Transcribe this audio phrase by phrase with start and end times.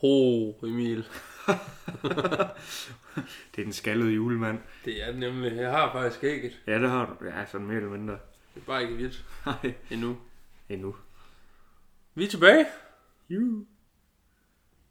[0.00, 1.04] Ho, ho, Emil.
[3.54, 4.58] Det er den skaldede julemand.
[4.84, 5.56] Det er nemlig.
[5.56, 6.60] Jeg har faktisk ægget.
[6.66, 7.24] Ja, det har du.
[7.26, 8.12] Ja, sådan mere eller mindre.
[8.54, 10.16] Det er bare ikke hvidt Nej, endnu.
[10.68, 10.96] endnu.
[12.14, 12.66] Vi er tilbage.
[13.30, 13.66] Ju.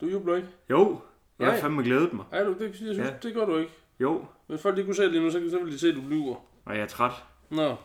[0.01, 0.47] Du jubler ikke.
[0.69, 1.01] Jo,
[1.39, 2.25] jeg har fandme glædet mig.
[2.31, 3.13] Ej, du, det, jeg synes, ja.
[3.23, 3.71] det gør du ikke.
[3.99, 5.95] Jo, Hvis folk lige kunne se det lige nu, så, så ville de se, at
[5.95, 6.35] du lyver.
[6.65, 7.11] og jeg er træt.
[7.49, 7.75] Nå.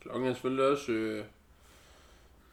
[0.00, 1.24] Klokken er selvfølgelig også øh,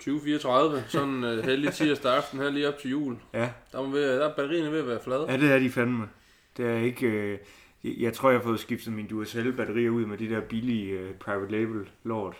[0.04, 0.88] 20.34.
[0.90, 3.18] Sådan en øh, heldig tirsdag aften her lige op til jul.
[3.34, 5.26] Ja, Der, må der er batterierne ved at være flade.
[5.32, 6.10] ja det er de fandme.
[6.58, 7.08] Det er ikke...
[7.08, 7.40] Øh,
[7.84, 11.14] jeg- jeg tror, jeg har fået skiftet mine Duracell-batterier ud med de der billige øh,
[11.16, 12.36] private label lort,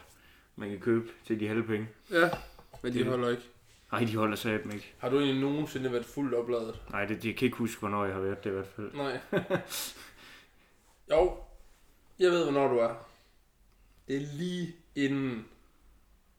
[0.56, 1.88] man kan købe til de halve penge.
[2.12, 2.30] Ja,
[2.84, 3.44] men de Det- holder ikke.
[3.92, 4.94] Nej, de holder sig ikke.
[4.98, 6.82] Har du egentlig nogensinde været fuldt opladet?
[6.92, 8.92] Nej, det, jeg kan ikke huske, hvornår jeg har været det i hvert fald.
[8.94, 9.20] Nej.
[11.12, 11.34] jo,
[12.20, 12.94] jeg ved, hvornår du er.
[14.08, 15.46] Det er lige inden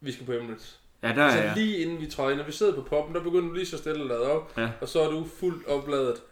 [0.01, 0.81] vi skal på Emirates.
[1.03, 1.53] Ja, der er Altså jeg.
[1.57, 2.39] lige inden vi træder ind.
[2.39, 4.53] Når vi sidder på poppen, der begynder du lige så stille at lade op.
[4.57, 4.71] Ja.
[4.81, 6.23] Og så er du fuldt opladet,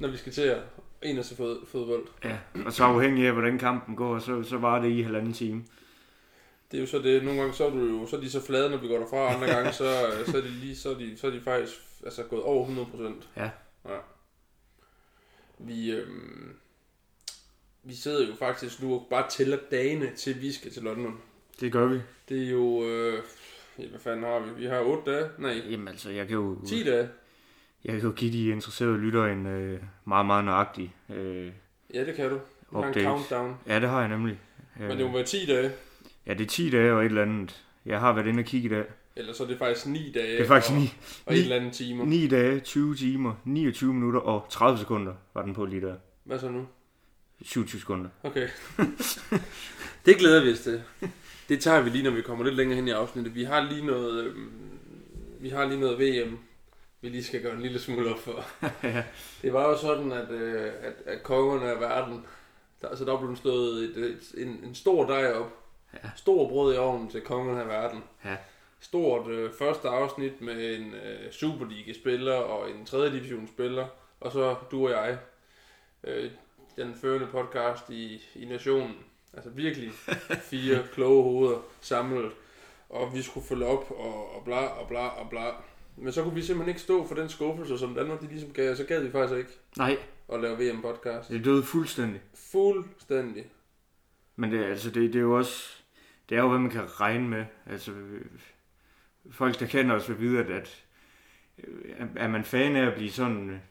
[0.00, 0.58] når vi skal til at
[1.02, 2.06] ind og se fod, fodbold.
[2.24, 5.64] Ja, og så afhængig af, hvordan kampen går, så, så var det i halvanden time.
[6.70, 7.24] Det er jo så det.
[7.24, 9.34] Nogle gange så er, du jo, så er de så flade, når vi går derfra.
[9.34, 12.22] Andre gange så, så, er de lige, så, er de, så er de faktisk altså,
[12.22, 13.28] gået over 100 procent.
[13.36, 13.50] Ja.
[13.84, 13.98] ja.
[15.58, 16.56] Vi, øhm,
[17.82, 21.20] vi sidder jo faktisk nu og bare tæller dagene til vi skal til London.
[21.60, 22.00] Det gør vi.
[22.28, 22.84] Det er jo...
[22.88, 23.22] Øh,
[23.90, 24.60] hvad fanden har vi?
[24.60, 25.28] Vi har 8 dage?
[25.38, 27.08] Nej, Jamen altså, jeg kan jo, 10 dage.
[27.84, 31.50] jeg kan jo give de interesserede lyttere en øh, meget, meget nøjagtig øh,
[31.94, 32.38] Ja, det kan du.
[32.72, 33.54] Du har en countdown.
[33.66, 34.38] Ja, det har jeg nemlig.
[34.80, 35.70] Øh, Men det må være 10 dage.
[36.26, 37.64] Ja, det er 10 dage og et eller andet.
[37.86, 38.84] Jeg har været inde og kigge i dag.
[39.16, 40.32] Eller så er det faktisk 9 dage.
[40.32, 40.94] Det er faktisk og, 9,
[41.26, 42.04] og et eller andet timer.
[42.04, 45.94] 9 dage, 20 timer, 29 minutter og 30 sekunder var den på lige der.
[46.24, 46.66] Hvad så nu?
[47.42, 48.10] 27 sekunder.
[48.22, 48.48] Okay.
[50.06, 50.82] det glæder vi os til.
[51.48, 53.34] Det tager vi lige, når vi kommer lidt længere hen i afsnittet.
[53.34, 54.78] Vi har lige noget, øhm,
[55.40, 56.38] vi har lige noget VM,
[57.00, 58.44] vi lige skal gøre en lille smule op for.
[58.82, 59.04] Ja.
[59.42, 62.26] Det var jo sådan, at, øh, at, at kongerne af verden,
[62.80, 65.52] der, altså der blev stået et, et, en, en stor dej op.
[65.94, 66.10] Ja.
[66.16, 68.04] Stor brød i ovnen til kongerne af verden.
[68.24, 68.36] Ja.
[68.80, 73.10] Stort øh, første afsnit med en øh, Superliga-spiller og en 3.
[73.10, 73.86] division-spiller.
[74.20, 75.18] Og så du og jeg.
[76.04, 76.30] Øh,
[76.76, 78.96] den førende podcast i, i nationen.
[79.38, 79.92] Altså virkelig
[80.42, 82.32] fire kloge hoveder samlet.
[82.88, 85.50] Og vi skulle følge op og, og bla og bla og bla.
[85.96, 88.76] Men så kunne vi simpelthen ikke stå for den skuffelse, som Danmark de ligesom gav.
[88.76, 89.96] Så gad vi faktisk ikke Nej,
[90.32, 91.28] at lave VM-podcast.
[91.28, 92.20] det døde fuldstændig.
[92.52, 93.46] Fuldstændig.
[94.36, 95.82] Men det, altså, det, det er jo også...
[96.28, 97.44] Det er jo, hvad man kan regne med.
[97.66, 97.92] Altså,
[99.30, 100.84] folk, der kender os, vil vide, at, at
[102.16, 103.62] er man fan af at blive sådan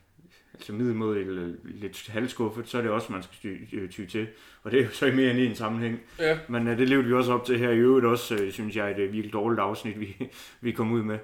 [0.57, 4.27] altså middelmodig eller lidt halvskuffet, så er det også, man skal ty, øh, ty til.
[4.63, 5.99] Og det er jo så i mere end en sammenhæng.
[6.19, 8.75] Ja, Men uh, det levede vi også op til her i øvrigt også, uh, synes
[8.75, 10.29] jeg, et uh, virkelig dårligt afsnit, vi,
[10.61, 11.19] vi kom ud med,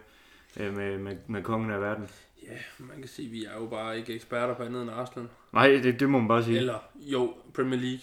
[0.59, 2.07] uh, med, med, med kongen af verden.
[2.43, 5.27] ja, man kan sige, at vi er jo bare ikke eksperter på andet end Arsenal.
[5.53, 6.57] Nej, det, det må man bare sige.
[6.57, 7.99] Eller, jo, Premier League.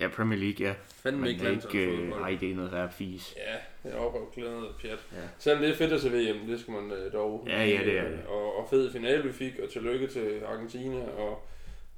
[0.00, 0.74] Ja, Premier League, ja.
[1.02, 2.20] Fandme Men ikke ikke, landsholdsfodbold.
[2.20, 3.34] nej, det er noget, der er fis.
[3.36, 4.98] Ja, det er oprøvklædet og pjat.
[5.12, 5.18] Ja.
[5.38, 7.44] Selvom det er fedt at se VM, det skal man øh, dog.
[7.48, 8.20] Ja, ja, det er det.
[8.28, 11.46] Og, og fed finale vi fik, og tillykke til Argentina og,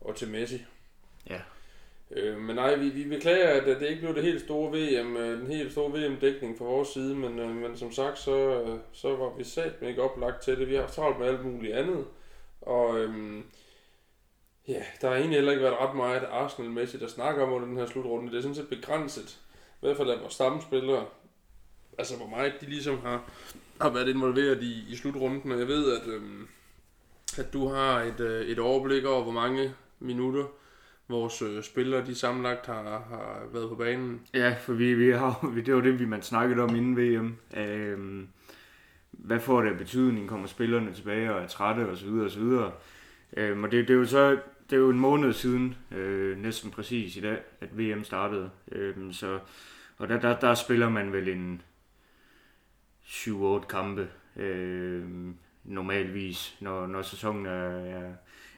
[0.01, 0.63] og til Messi.
[1.31, 1.41] Ja.
[2.11, 5.17] Øh, men nej, vi, vi beklager, at øh, det ikke blev det helt store VM,
[5.17, 8.79] øh, den helt store VM-dækning fra vores side, men, øh, men som sagt, så, øh,
[8.93, 10.69] så var vi sat ikke oplagt til det.
[10.69, 12.05] Vi har haft travlt med alt muligt andet,
[12.61, 13.45] og øhm,
[14.69, 17.77] ja, der har egentlig heller ikke været ret meget Arsenal-mæssigt at snakke om under den
[17.77, 18.31] her slutrunde.
[18.31, 21.07] Det er sådan set begrænset, i hvert fald af vores stamspillere,
[21.99, 23.31] altså hvor meget de ligesom har,
[23.81, 26.49] har været involveret i, i slutrunden, og jeg ved, at, øhm,
[27.39, 30.45] at du har et, øh, et overblik over, hvor mange minutter
[31.09, 34.21] vores øh, spillere, de sammenlagt har, har været på banen.
[34.35, 37.37] Ja, for vi, vi har, det var det, vi man snakkede om inden VM.
[37.57, 38.29] Øhm,
[39.11, 40.29] hvad får det af betydning?
[40.29, 42.09] Kommer spillerne tilbage og er trætte osv.
[42.09, 42.71] osv.
[43.37, 44.39] Øhm, og det, det, er jo så
[44.71, 48.51] det er jo en måned siden, øh, næsten præcis i dag, at VM startede.
[48.73, 49.39] Øh, så,
[49.99, 51.63] og der, der, der spiller man vel en
[53.05, 55.05] 7-8 kampe øh,
[55.65, 58.13] normalvis, når, når sæsonen er, er,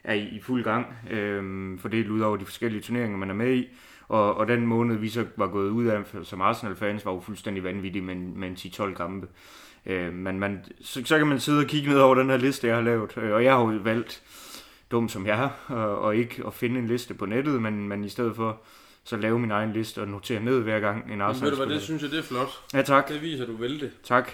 [0.04, 3.54] er i, i fuld gang, øh, fordelt ud over de forskellige turneringer, man er med
[3.54, 3.68] i.
[4.08, 7.64] Og, og den måned, vi så var gået ud af som Arsenal-fans, var jo fuldstændig
[7.64, 9.28] vanvittig med, med en 10-12 kampe.
[9.86, 12.66] Øh, men man, så, så kan man sidde og kigge ned over den her liste,
[12.66, 13.16] jeg har lavet.
[13.16, 14.22] Øh, Og jeg har jo valgt,
[14.90, 18.04] dum som jeg er, og, og ikke at finde en liste på nettet, men, men
[18.04, 18.60] i stedet for
[19.04, 21.56] så lave min egen liste og notere ned hver gang en Men ved arsenal du
[21.56, 22.48] hvad, det synes jeg, det er flot.
[22.74, 23.08] Ja, tak.
[23.08, 23.90] Det viser, du vil det.
[24.02, 24.30] Tak.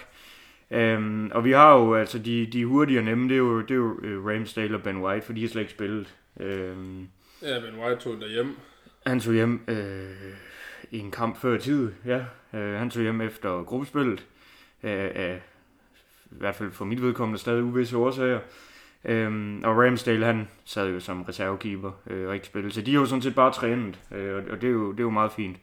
[0.71, 3.71] Øhm, og vi har jo, altså de, de hurtige og nemme, det er jo, det
[3.71, 6.15] er jo øh, Ramsdale og Ben White, for de har slet ikke spillet.
[6.39, 7.07] Øhm,
[7.41, 8.55] Ja, men White tog derhjem.
[9.05, 10.09] han tog hjem øh,
[10.91, 12.25] i en kamp før tid, ja.
[12.53, 14.25] Øh, han tog hjem efter gruppespillet,
[14.83, 15.41] øh, af,
[16.25, 18.39] i hvert fald for mit vedkommende stadig uvisse årsager.
[19.05, 22.73] Øhm, og Ramsdale, han sad jo som reservekeeper øh, og ikke spillet.
[22.73, 25.03] Så de er jo sådan set bare trænet, øh, og det er, jo, det er
[25.03, 25.57] jo meget fint.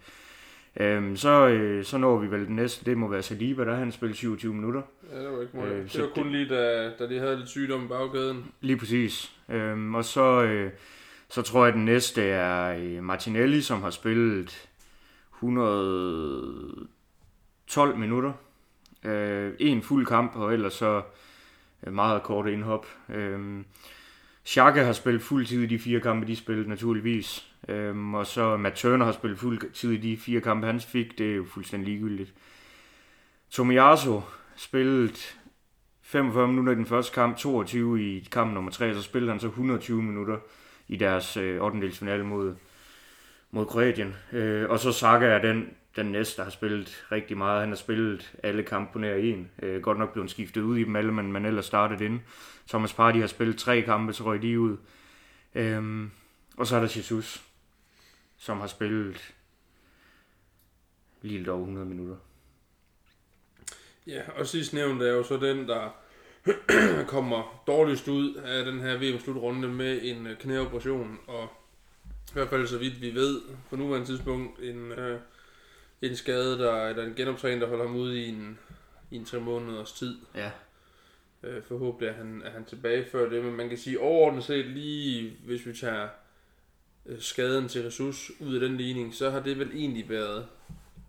[0.81, 3.93] Øhm, så, øh, så når vi vel den næste, det må være Saliba, der han
[3.93, 4.83] spillet 27 minutter.
[5.13, 5.73] Ja, det var ikke meget.
[5.73, 8.45] Øh, det var kun det, lige, da, da de havde lidt sygdom i baggaden.
[8.61, 9.33] Lige præcis.
[9.49, 10.71] Øhm, og så, øh,
[11.29, 14.69] så tror jeg, at den næste er øh, Martinelli, som har spillet
[15.35, 18.33] 112 minutter.
[19.05, 21.03] Øh, en fuld kamp, og ellers så
[21.87, 22.87] Øh, meget kort indhop.
[23.09, 23.65] Øhm,
[24.47, 27.49] Xhaka har spillet fuld tid i de fire kampe, de spillede naturligvis.
[27.69, 31.19] Øhm, og så Matt Turner har spillet fuld tid i de fire kampe, han fik.
[31.19, 32.35] Det er jo fuldstændig ligegyldigt.
[33.51, 34.21] Tomiyasu
[34.57, 35.39] spillet
[36.03, 39.47] 45 minutter i den første kamp, 22 i kamp nummer 3, så spillede han så
[39.47, 40.39] 120 minutter
[40.89, 42.23] i deres øh, 8.
[42.23, 42.55] mod,
[43.51, 44.15] mod Kroatien.
[44.33, 47.61] Øh, og så Saka er den, den næste, der har spillet rigtig meget.
[47.61, 49.51] Han har spillet alle kampe på nær en.
[49.63, 52.21] Øh, godt nok blevet skiftet ud i dem alle, men man ellers startet ind.
[52.69, 54.77] Thomas Party har spillet tre kampe, så røg de ud.
[55.55, 56.11] Øhm,
[56.57, 57.43] og så er der Jesus,
[58.39, 59.35] som har spillet
[61.23, 62.17] lige lidt over 100 minutter.
[64.07, 65.97] Ja, og sidst nævnt er jo så den, der
[67.15, 71.49] kommer dårligst ud af den her VM-slutrunde med en øh, knæoperation, og
[72.05, 73.41] i hvert fald så vidt vi ved,
[73.71, 75.21] på nuværende tidspunkt, en, øh,
[76.03, 78.59] en skade, der, eller en genoptræning, der holder ham ude i en,
[79.11, 80.19] i en tre måneders tid.
[80.35, 80.51] Ja.
[81.43, 84.67] Øh, forhåbentlig er han, er han tilbage før det, men man kan sige overordnet set
[84.67, 86.09] lige, hvis vi tager
[87.07, 90.47] øh, skaden til ressource ud af den ligning, så har det vel egentlig været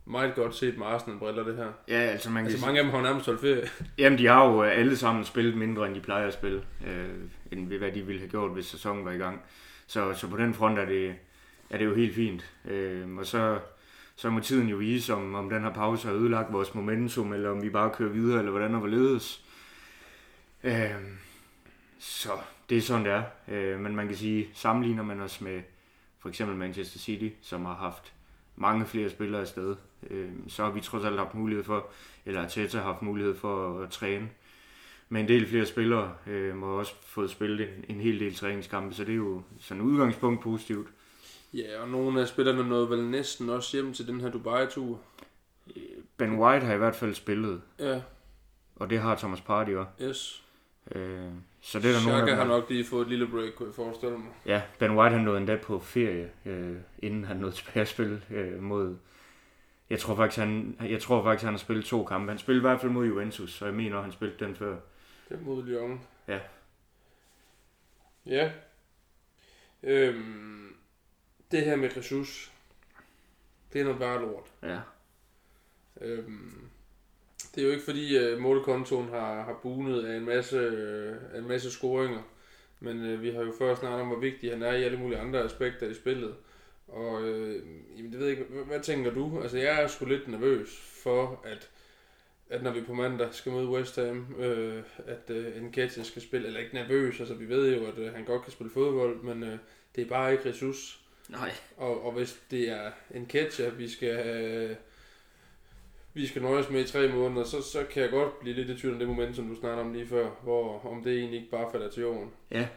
[0.06, 1.72] meget godt set med Arsenal-briller, det her.
[1.88, 3.70] Ja, altså man kan altså, mange af dem har nærmest holdt ferie.
[3.98, 7.10] Jamen, de har jo alle sammen spillet mindre, end de plejer at spille, øh,
[7.52, 9.42] end hvad de ville have gjort, hvis sæsonen var i gang.
[9.88, 11.16] Så, så på den front er det,
[11.70, 12.54] er det jo helt fint.
[12.66, 13.60] Øh, og så,
[14.16, 17.50] så må tiden jo vise, om, om den her pause har ødelagt vores momentum, eller
[17.50, 19.46] om vi bare kører videre, eller hvordan og hvorledes.
[20.64, 20.92] Øh,
[22.00, 22.32] så
[22.70, 23.24] det er sådan, det er.
[23.48, 25.62] Øh, men man kan sige, sammenligner man os med
[26.20, 28.14] for eksempel Manchester City, som har haft
[28.56, 29.76] mange flere spillere afsted,
[30.10, 31.88] øh, så har vi trods alt haft mulighed for,
[32.26, 34.30] eller Arteta har haft mulighed for at, at træne
[35.10, 38.96] med en del flere spillere, øh, og også fået spillet en, en hel del træningskampe,
[38.96, 40.88] så det er jo sådan et udgangspunkt positivt.
[41.54, 45.00] Ja, og nogle af spillerne nåede vel næsten også hjem til den her Dubai-tur.
[46.18, 47.62] Ben White har i hvert fald spillet.
[47.80, 48.02] Ja.
[48.76, 49.92] Og det har Thomas Partey også.
[50.02, 50.44] Yes.
[50.92, 51.30] Øh,
[51.62, 53.68] så det er der Chaka nogen, der har nok lige fået et lille break, kunne
[53.68, 54.32] jeg forestille mig.
[54.46, 58.22] Ja, Ben White han nåede endda på ferie, øh, inden han nåede tilbage at spille
[58.30, 58.98] øh, mod...
[59.90, 62.32] Jeg tror, faktisk, han, jeg tror faktisk, han har spillet to kampe.
[62.32, 64.78] Han spillede i hvert fald mod Juventus, så jeg mener, han spillede den før.
[65.30, 66.02] Det mod Lyon.
[66.28, 66.40] Ja.
[68.26, 68.52] Ja.
[69.84, 70.63] Øhm,
[71.54, 72.52] det her med Jesus,
[73.74, 74.52] det er noget bare lort.
[74.64, 74.80] Ja.
[76.02, 76.70] Øhm,
[77.56, 80.68] det er jo ikke fordi uh, målkontoen har, har bunet af en masse,
[81.32, 82.22] uh, en masse scoringer,
[82.80, 85.20] men uh, vi har jo før snart om, hvor vigtig han er i alle mulige
[85.20, 86.36] andre aspekter i spillet.
[86.88, 87.56] Og uh,
[87.98, 89.42] jamen, det ved jeg ikke, hvad, hvad tænker du?
[89.42, 91.70] Altså jeg er sgu lidt nervøs for, at
[92.50, 96.48] at når vi på mandag skal møde West Ham, øh, at øh, Nketiah skal spille,
[96.48, 99.44] eller ikke nervøs, altså vi ved jo, at øh, han godt kan spille fodbold, men
[99.44, 99.58] øh,
[99.96, 101.00] det er bare ikke ressource.
[101.30, 101.52] Nej.
[101.78, 104.78] Og, og hvis det er Nketiah, vi skal have,
[106.14, 108.78] vi skal nøjes med i tre måneder, så, så kan jeg godt blive lidt i
[108.78, 111.52] tvivl om det moment, som du snakker om lige før, hvor om det egentlig ikke
[111.52, 112.32] bare falder til jorden.
[112.52, 112.68] Ja,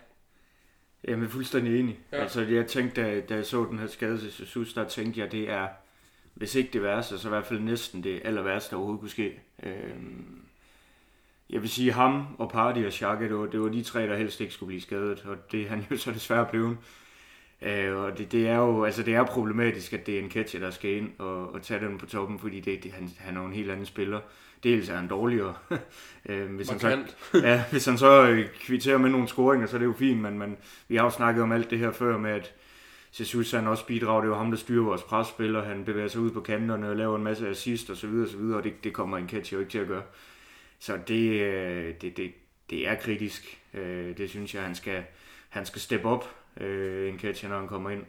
[1.05, 1.99] jeg er fuldstændig enig.
[2.13, 2.17] Ja.
[2.23, 5.33] Altså, jeg tænkte, da, da jeg så den her skade til Jesus, der tænkte jeg,
[5.33, 5.69] det er,
[6.35, 9.11] hvis ikke det værste, så i hvert fald næsten det aller værste, der overhovedet kunne
[9.11, 9.41] ske.
[9.63, 10.41] Øhm,
[11.51, 14.17] jeg vil sige, ham og Party og Xhaka, det var, det var de tre, der
[14.17, 16.77] helst ikke skulle blive skadet, og det er han jo så desværre blevet.
[17.63, 20.61] Øh, og det, det, er jo altså det er problematisk, at det er en catcher,
[20.61, 23.47] der skal ind og, og tage den på toppen, fordi det, det, han, han er
[23.47, 24.21] en helt anden spiller.
[24.63, 25.55] Dels er han dårligere.
[26.29, 27.05] øh, hvis, han så,
[27.49, 30.39] ja, hvis han så øh, kvitterer med nogle scoringer, så er det jo fint, men,
[30.39, 30.57] men
[30.89, 32.55] vi har jo snakket om alt det her før med, at
[33.21, 36.21] Jesus han også bidrager, det er jo ham, der styrer vores presspiller, han bevæger sig
[36.21, 38.65] ud på kanterne og laver en masse assist og så videre og så videre, og
[38.65, 40.03] det, det kommer en catch jo ikke til at gøre.
[40.79, 42.33] Så det, øh, det, det,
[42.71, 43.61] det er kritisk.
[43.75, 45.05] Øh, det synes jeg, han skal,
[45.49, 48.03] han skal steppe op, øh, en catcher, når han kommer ind.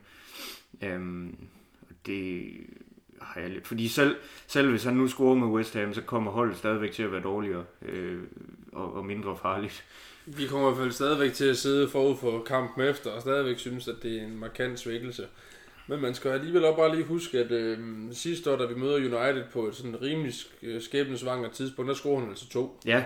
[0.83, 1.35] Øhm,
[2.05, 2.51] det
[3.21, 3.67] har jeg lidt.
[3.67, 4.15] Fordi selv,
[4.47, 7.21] selv hvis han nu scorer med West Ham, så kommer holdet stadigvæk til at være
[7.21, 8.19] dårligere øh,
[8.71, 9.85] og, og mindre farligt.
[10.25, 13.59] Vi kommer i hvert fald stadigvæk til at sidde forud for kampen efter, og stadigvæk
[13.59, 15.27] synes, at det er en markant svækkelse.
[15.87, 17.77] Men man skal alligevel også bare lige huske, at øh,
[18.11, 20.33] sidste år, da vi møder United på et sådan rimelig
[20.79, 22.79] skæbnesvanger tidspunkt, der scorer han altså to.
[22.85, 23.03] Ja.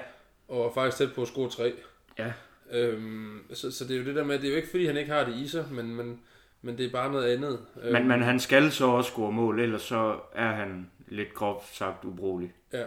[0.47, 1.73] Og faktisk tæt på at score tre.
[2.19, 2.31] Ja.
[2.71, 4.97] Øhm, så, så det er jo det der med, det er jo ikke fordi, han
[4.97, 6.19] ikke har det i sig, men, men,
[6.61, 7.59] men det er bare noget andet.
[7.75, 11.75] Men, øhm, men han skal så også score mål, ellers så er han lidt groft
[11.75, 12.53] sagt ubrugelig.
[12.73, 12.83] Ja.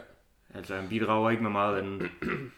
[0.55, 2.11] Altså han bidrager ikke med meget andet.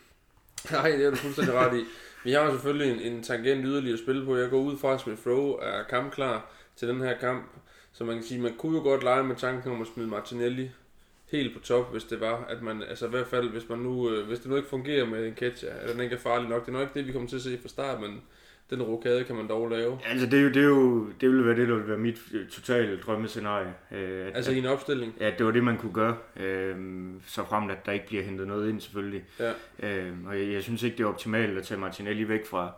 [0.73, 1.85] Nej, det er du fuldstændig ret i.
[2.25, 4.37] Vi har selvfølgelig en, en tangent yderligere at spille på.
[4.37, 7.45] Jeg går ud fra, at Smith Rowe er kampklar til den her kamp.
[7.93, 10.71] Så man kan sige, man kunne jo godt lege med tanken om at smide Martinelli
[11.27, 14.11] helt på top, hvis det var, at man, altså i hvert fald, hvis man nu,
[14.11, 16.67] øh, hvis det nu ikke fungerer med en Ketcha, eller den ikke er farlig nok,
[16.67, 18.23] det er nok ikke det, vi kommer til at se fra start, men
[18.71, 19.99] den rokade kan man dog lave.
[20.07, 22.19] Altså, det, er jo, det, er jo, det ville være det, der ville være mit
[22.33, 23.75] øh, totale drømmescenarie.
[23.93, 25.15] Øh, at, altså i en opstilling?
[25.21, 26.77] Ja, det var det, man kunne gøre, øh,
[27.27, 29.25] så frem at der ikke bliver hentet noget ind, selvfølgelig.
[29.41, 29.53] Ja.
[29.83, 32.73] Øh, og jeg, jeg synes ikke, det er optimalt at tage Martinelli væk fra,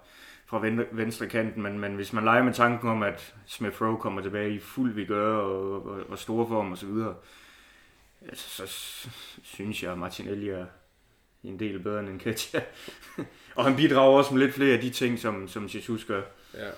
[0.46, 3.98] fra venstre, venstre kanten, men, men hvis man leger med tanken om, at Smith Rowe
[3.98, 7.14] kommer tilbage i fuld vi gør og, og, og store form osv., så,
[8.28, 9.08] altså, så
[9.42, 10.66] synes jeg, at Martinelli er
[11.44, 12.60] en del bedre end Ketja.
[13.56, 16.22] og han bidrager også med lidt flere af de ting, som, som Jesus gør.
[16.54, 16.70] Ja.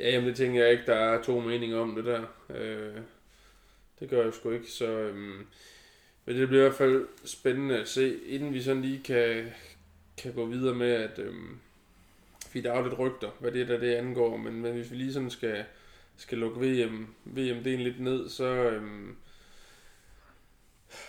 [0.00, 2.22] Ja, jamen det tænker jeg ikke, der er to meninger om det der.
[2.50, 3.00] Øh,
[4.00, 4.86] det gør jeg sgu ikke, så...
[4.86, 5.46] Øhm,
[6.24, 9.46] men det bliver i hvert fald spændende at se, inden vi sådan lige kan,
[10.22, 11.18] kan gå videre med, at...
[11.18, 11.58] Øhm,
[12.46, 14.96] fordi der er jo lidt rygter, hvad det der det angår, men, men hvis vi
[14.96, 15.64] lige sådan skal,
[16.16, 18.44] skal lukke VM, VM-delen lidt ned, så...
[18.44, 19.16] Øhm,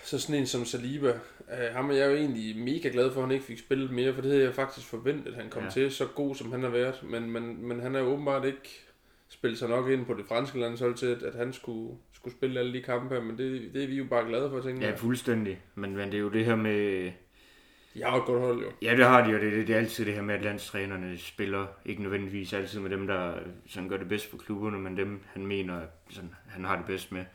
[0.03, 1.07] så sådan en som Saliba,
[1.51, 4.13] øh, ham er jeg jo egentlig mega glad for, at han ikke fik spillet mere,
[4.13, 5.69] for det havde jeg faktisk forventet, at han kom ja.
[5.69, 7.03] til, så god som han har været.
[7.03, 8.86] Men, men, men han er jo åbenbart ikke
[9.29, 12.59] spillet sig nok ind på det franske landshold til, at, at han skulle, skulle spille
[12.59, 14.91] alle de kampe men det, det er vi jo bare glade for, tænker jeg.
[14.91, 15.62] Ja, fuldstændig.
[15.75, 17.12] Men, men det er jo det her med...
[17.93, 18.71] De har et godt hold, jo.
[18.81, 21.17] Ja, det har de, og det, det, det er altid det her med, at landstrænerne
[21.17, 23.33] spiller ikke nødvendigvis altid med dem, der
[23.67, 27.12] sådan gør det bedst for klubberne, men dem, han mener, sådan, han har det bedst
[27.12, 27.25] med.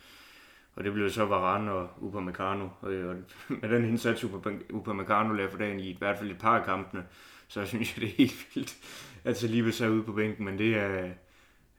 [0.76, 2.68] Og det blev så Varane og Upamecano.
[2.80, 3.16] Og, og
[3.60, 4.24] med den indsats,
[4.70, 7.04] Upamecano lavede for dagen i, i hvert fald et par af kampene,
[7.48, 8.76] så synes jeg, det er helt vildt,
[9.24, 10.44] at Saliba så ude på bænken.
[10.44, 11.10] Men det er,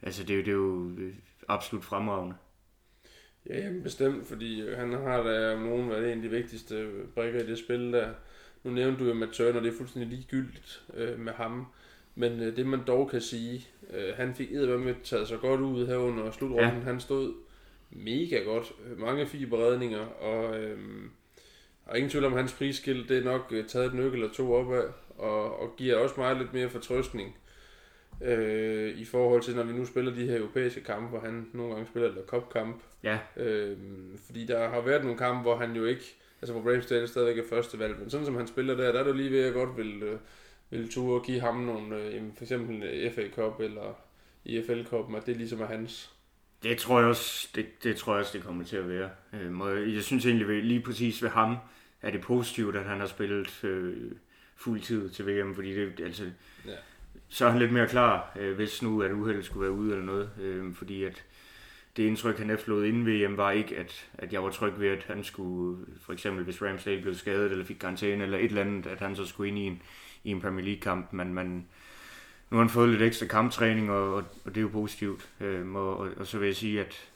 [0.01, 0.91] altså, det er, det er jo
[1.47, 2.35] absolut fremragende.
[3.49, 6.89] Ja, jamen bestemt, fordi øh, han har da om nogen været en af de vigtigste
[7.15, 8.09] brikker i det spil der.
[8.63, 11.67] Nu nævnte du jo med Turner, det er fuldstændig ligegyldigt øh, med ham.
[12.15, 15.87] Men øh, det man dog kan sige, øh, han fik med taget sig godt ud
[15.87, 16.77] her under slutrunden.
[16.77, 16.83] Ja.
[16.83, 17.33] Han stod
[17.89, 18.73] mega godt.
[18.97, 21.11] Mange fiberredninger, og øhm,
[21.85, 24.53] og ingen tvivl om hans prisskilt, det er nok øh, taget et nykke eller to
[24.53, 24.83] op af,
[25.17, 27.35] og, og giver også meget lidt mere fortrøstning
[28.21, 31.73] øh, i forhold til, når vi nu spiller de her europæiske kampe, hvor han nogle
[31.73, 32.81] gange spiller eller cup-kamp.
[33.03, 33.17] Ja.
[33.37, 33.77] Øh,
[34.25, 37.49] fordi der har været nogle kampe, hvor han jo ikke, altså hvor Ramsdale stadigvæk er
[37.49, 39.77] første valg, men sådan som han spiller der, der er du lige ved at godt
[39.77, 40.19] vil, øh,
[40.69, 43.93] vil ture og give ham nogle, øh, for eksempel FA Cup eller
[44.45, 46.14] IFL Cup, at det ligesom er hans.
[46.65, 49.09] Det tror jeg også, det, det tror jeg også, det kommer til at være.
[49.33, 51.57] Øh, jeg synes egentlig lige præcis ved ham,
[52.01, 54.11] er det positivt, at han har spillet øh,
[54.55, 56.23] fuld tid til VM, fordi det, altså,
[56.65, 56.71] ja.
[57.29, 60.05] så er han lidt mere klar, øh, hvis nu at uheldet skulle være ude eller
[60.05, 61.23] noget, øh, fordi at
[61.97, 65.03] det indtryk, han efterlod inden VM, var ikke, at, at jeg var tryg ved, at
[65.03, 68.87] han skulle, for eksempel hvis Ramsdale blev skadet, eller fik karantæne, eller et eller andet,
[68.87, 69.81] at han så skulle ind i en,
[70.23, 71.67] i en Premier League-kamp, men man,
[72.49, 75.29] nu har han fået lidt ekstra kamptræning, og, og, det er jo positivt.
[75.41, 77.09] Øhm, og, og, og så vil jeg sige, at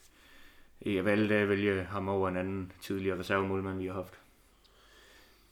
[0.85, 4.13] jeg valgte at vælge ham over en anden tidligere reservemålmand, vi har haft.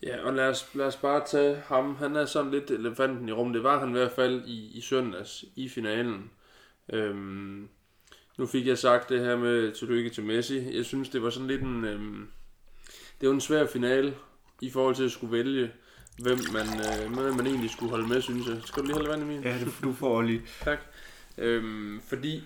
[0.03, 1.95] Ja, og lad os, lad os bare tage ham.
[1.95, 3.53] Han er sådan lidt elefanten i rummet.
[3.53, 6.31] Det var han i hvert fald i, i søndags i finalen.
[6.93, 7.69] Øhm,
[8.37, 10.75] nu fik jeg sagt det her med tillykke til Messi.
[10.77, 11.85] Jeg synes, det var sådan lidt en...
[11.85, 12.27] Øhm,
[13.21, 14.15] det var en svær finale
[14.61, 15.71] i forhold til at skulle vælge
[16.17, 18.57] hvem man, øh, hvem man egentlig skulle holde med, synes jeg.
[18.65, 19.43] Skal du lige holde vand min?
[19.43, 20.41] Ja, det, du får lige.
[20.63, 20.79] tak.
[21.37, 22.43] Øhm, fordi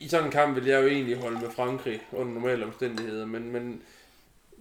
[0.00, 3.52] i sådan en kamp vil jeg jo egentlig holde med Frankrig under normale omstændigheder, men,
[3.52, 3.82] men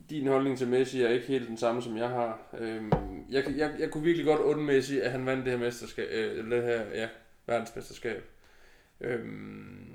[0.10, 2.40] din holdning til Messi er ikke helt den samme, som jeg har.
[2.60, 2.92] Øhm,
[3.30, 6.52] jeg, jeg, jeg kunne virkelig godt undre Messi, at han vandt det her mesterskab, øh,
[6.52, 7.08] det her, ja,
[7.48, 8.24] verdensmesterskab.
[9.02, 9.88] Øhm,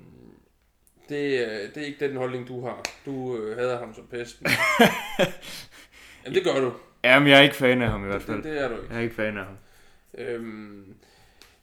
[1.09, 2.81] det, det er ikke den holdning, du har.
[3.05, 4.47] Du øh, hader ham som pesten.
[6.23, 6.73] Jamen, det gør du.
[7.05, 8.37] Jamen, jeg er ikke fan af ham i hvert fald.
[8.37, 8.87] Det, det er du ikke.
[8.89, 9.57] Jeg er ikke fan af ham.
[10.17, 10.95] Øhm,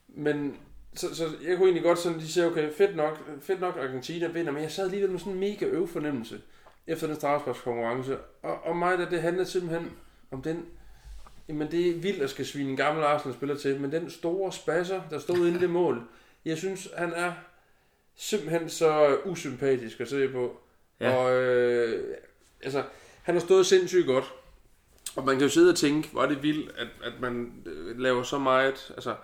[0.07, 0.57] men
[0.93, 4.27] så, så jeg kunne egentlig godt sådan lige sige, okay, fedt nok, fedt nok Argentina
[4.27, 6.41] vinder, men jeg sad alligevel med sådan en mega øv fornemmelse
[6.87, 8.17] efter den strafsparkskonkurrence.
[8.41, 9.91] Og, og mig, der det handler simpelthen
[10.31, 10.65] om den,
[11.47, 15.01] jamen det er vildt at skal svine en gammel Arsenal-spiller til, men den store spasser,
[15.09, 16.07] der stod inde i det mål,
[16.45, 17.33] jeg synes, han er
[18.15, 20.59] simpelthen så usympatisk at se på.
[20.99, 21.15] Ja.
[21.15, 22.17] Og øh,
[22.63, 22.83] altså,
[23.23, 24.33] han har stået sindssygt godt.
[25.15, 27.99] Og man kan jo sidde og tænke, hvor er det vildt, at, at man øh,
[27.99, 29.15] laver så meget, altså,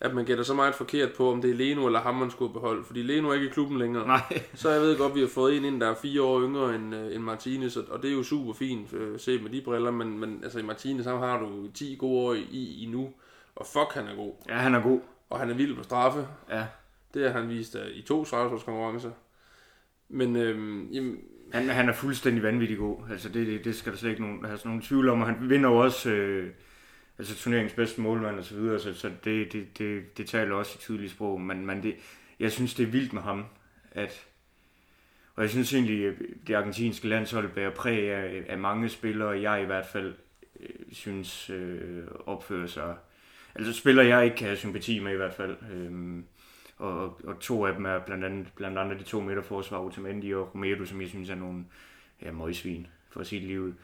[0.00, 2.52] at man gætter så meget forkert på, om det er Leno eller ham, man skulle
[2.52, 2.84] beholde.
[2.84, 4.06] Fordi Leno er ikke i klubben længere.
[4.06, 4.42] Nej.
[4.54, 6.74] Så jeg ved godt, at vi har fået en ind, der er fire år yngre
[6.74, 9.90] end, øh, end Martinez, og det er jo super fint øh, set med de briller,
[9.90, 13.12] men, men altså i Martinez, så har du 10 gode år i, i nu,
[13.56, 14.32] og fuck, han er god.
[14.48, 15.00] Ja, han er god.
[15.30, 16.26] Og han er vild på straffe.
[16.50, 16.66] Ja.
[17.14, 19.10] Det har han vist uh, i to straffesparkskonkurrencer.
[20.08, 21.18] Men øhm, jamen,
[21.54, 23.10] han, han er fuldstændig vanvittig god.
[23.10, 25.20] Altså det, det, det skal der slet ikke nogen, have sådan nogen tvivl om.
[25.20, 26.50] Og han vinder jo også øh,
[27.18, 30.72] altså turneringens bedste målmand og så videre, så, så det, det, det, det taler også
[30.76, 31.96] i tydeligt sprog, men, men det,
[32.40, 33.44] jeg synes, det er vildt med ham,
[33.92, 34.26] at
[35.36, 36.14] og jeg synes egentlig, at
[36.46, 40.14] det argentinske landshold bærer præg af, af mange spillere, jeg i hvert fald
[40.60, 42.96] øh, synes øh, opfører sig.
[43.54, 45.56] Altså spiller jeg ikke kan have sympati med i hvert fald.
[45.72, 46.22] Øh,
[46.76, 50.54] og, og to af dem er blandt andet, blandt andet de to midterforsvar, Otamendi og
[50.54, 51.64] Romero, som jeg synes er nogle
[52.22, 53.74] ja, møgsvin, for at sige det livet.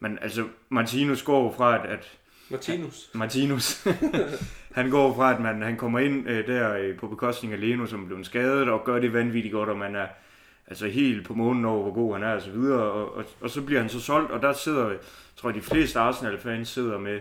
[0.00, 2.18] Men altså, Martinus går fra, at, at
[2.50, 3.10] Martinus.
[3.14, 3.86] Martinus.
[4.78, 7.86] han går fra, at man, han kommer ind øh, der øh, på bekostning af Leno,
[7.86, 10.06] som blev skadet, og gør det vanvittigt godt, og man er
[10.66, 12.82] altså helt på månen over, hvor god han er og så videre.
[12.82, 14.96] Og, og, og så bliver han så solgt, og der sidder,
[15.36, 17.20] tror jeg, de fleste Arsenal-fans sidder med,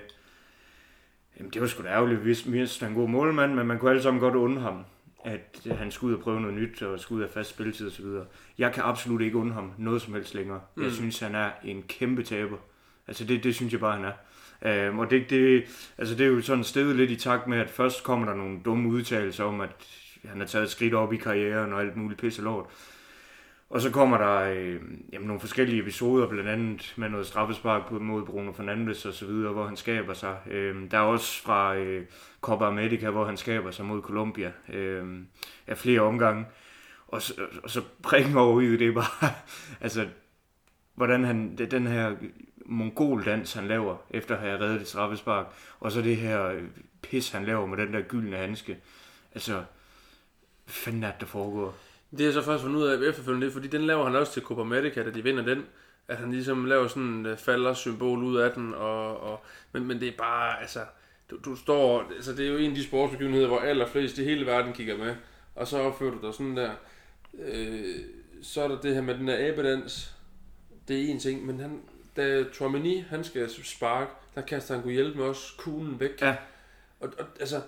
[1.39, 3.91] jamen det var sgu da ærgerligt, hvis, han er en god målmand, men man kunne
[3.91, 4.85] alle sammen godt undre ham,
[5.25, 7.91] at han skulle ud og prøve noget nyt, og skulle ud af fast spilletid og
[7.91, 8.25] så videre.
[8.57, 10.61] Jeg kan absolut ikke undre ham noget som helst længere.
[10.75, 10.83] Mm.
[10.83, 12.57] Jeg synes, han er en kæmpe taber.
[13.07, 14.87] Altså det, det synes jeg bare, han er.
[14.87, 15.63] Øhm, og det, det,
[15.97, 18.59] altså det er jo sådan stedet lidt i takt med, at først kommer der nogle
[18.65, 19.75] dumme udtalelser om, at
[20.25, 22.65] han har taget et skridt op i karrieren og alt muligt pisse lort.
[23.75, 24.81] Og så kommer der øh,
[25.13, 29.53] jamen, nogle forskellige episoder, blandt andet med noget straffespark mod Bruno Fernandes og så videre,
[29.53, 30.37] hvor han skaber sig.
[30.47, 32.05] Øh, der er også fra øh,
[32.41, 35.19] Copa America, hvor han skaber sig mod Colombia øh,
[35.67, 36.45] af flere omgange.
[37.07, 39.29] Og så, og så prikken over i det er bare,
[39.81, 40.07] altså,
[40.93, 42.15] hvordan han, den her
[42.65, 45.45] mongoldans, han laver, efter at have reddet et straffespark,
[45.79, 46.63] og så det her øh,
[47.01, 48.77] pis, han laver med den der gyldne handske.
[49.33, 49.63] Altså, hvad
[50.73, 51.75] fanden er det, der foregår?
[52.17, 54.61] Det er så først fundet ud af efterfølgende, fordi den laver han også til Copa
[54.61, 55.65] America, da de vinder den.
[56.07, 58.73] At han ligesom laver sådan en uh, falder-symbol ud af den.
[58.73, 60.79] Og, og, men, men det er bare, altså,
[61.29, 64.45] du, du står, altså det er jo en af de sportsbegivenheder, hvor allerflest i hele
[64.45, 65.15] verden kigger med.
[65.55, 66.71] Og så opfører du dig sådan der.
[67.39, 67.95] Øh,
[68.41, 70.15] så er der det her med den der abedans.
[70.87, 71.81] Det er en ting, men han,
[72.15, 76.21] da Tromini, han skal sparke, der kaster han kunne hjælpe med os kuglen væk.
[76.21, 76.35] Ja.
[76.99, 77.61] Og, og altså,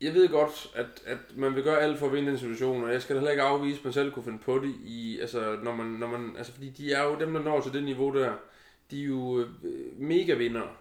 [0.00, 2.92] jeg ved godt, at, at man vil gøre alt for at vinde den situation, og
[2.92, 5.56] jeg skal da heller ikke afvise, at man selv kunne finde på det, i, altså,
[5.62, 8.14] når man, når man, altså, fordi de er jo dem, der når til det niveau
[8.14, 8.32] der,
[8.90, 9.46] de er jo øh,
[9.98, 10.76] mega vinder.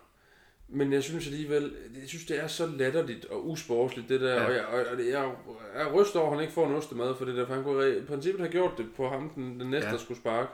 [0.68, 4.46] Men jeg synes alligevel, jeg synes, det er så latterligt og usportsligt, det der, ja.
[4.46, 5.32] og, jeg, og, og jeg, jeg
[5.74, 7.98] er rystet over, at han ikke får en ostemad for det der, for han kunne
[7.98, 9.94] i princippet have gjort det på ham, den, den næste, ja.
[9.94, 10.52] der skulle sparke.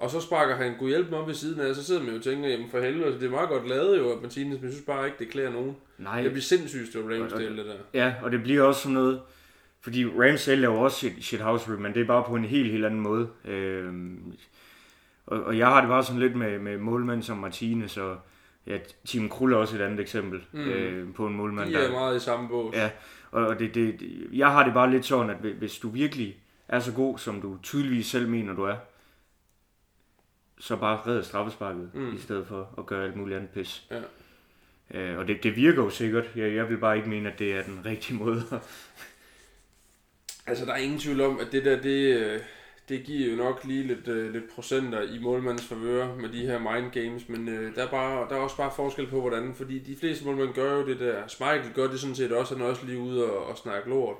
[0.00, 2.16] Og så sparker han kunne hjælpe mig op ved siden af, så sidder man jo
[2.16, 4.64] og tænker, jamen for helvede, altså, det er meget godt lavet jo af Martinez, men
[4.64, 5.76] jeg synes bare ikke, det klæder nogen.
[5.98, 6.22] Nej.
[6.22, 7.74] Det bliver sindssygt, det var Ramsdale, det der.
[7.94, 9.20] Ja, og det bliver også sådan noget,
[9.80, 12.84] fordi Ramsdale laver også shit, shit house men det er bare på en helt, helt
[12.84, 13.28] anden måde.
[13.44, 14.32] Øhm,
[15.26, 18.16] og, og, jeg har det bare sådan lidt med, med målmænd som Martinez, og
[18.66, 20.60] ja, Tim Krul er også et andet eksempel mm.
[20.60, 21.70] øh, på en målmand.
[21.70, 22.74] De er der, meget i samme bås.
[22.74, 22.90] Ja,
[23.30, 24.00] og, og det, det,
[24.32, 26.36] jeg har det bare lidt sådan, at hvis du virkelig
[26.68, 28.74] er så god, som du tydeligvis selv mener, du er,
[30.60, 32.14] så bare redde straffesparket, mm.
[32.14, 33.88] i stedet for at gøre alt muligt andet pis.
[33.90, 34.00] Ja.
[34.94, 36.24] Øh, og det, det virker jo sikkert.
[36.36, 38.42] Jeg, jeg vil bare ikke mene, at det er den rigtige måde.
[40.46, 42.40] altså, der er ingen tvivl om, at det der, det, øh,
[42.88, 46.58] det giver jo nok lige lidt, uh, lidt procenter i målmandens favør med de her
[46.58, 49.78] mind games, men uh, der, er bare, der er også bare forskel på, hvordan, fordi
[49.78, 51.26] de fleste målmænd gør jo det der.
[51.26, 54.16] Schmeichel gør det sådan set også, han er også lige ude og, og snakke lort.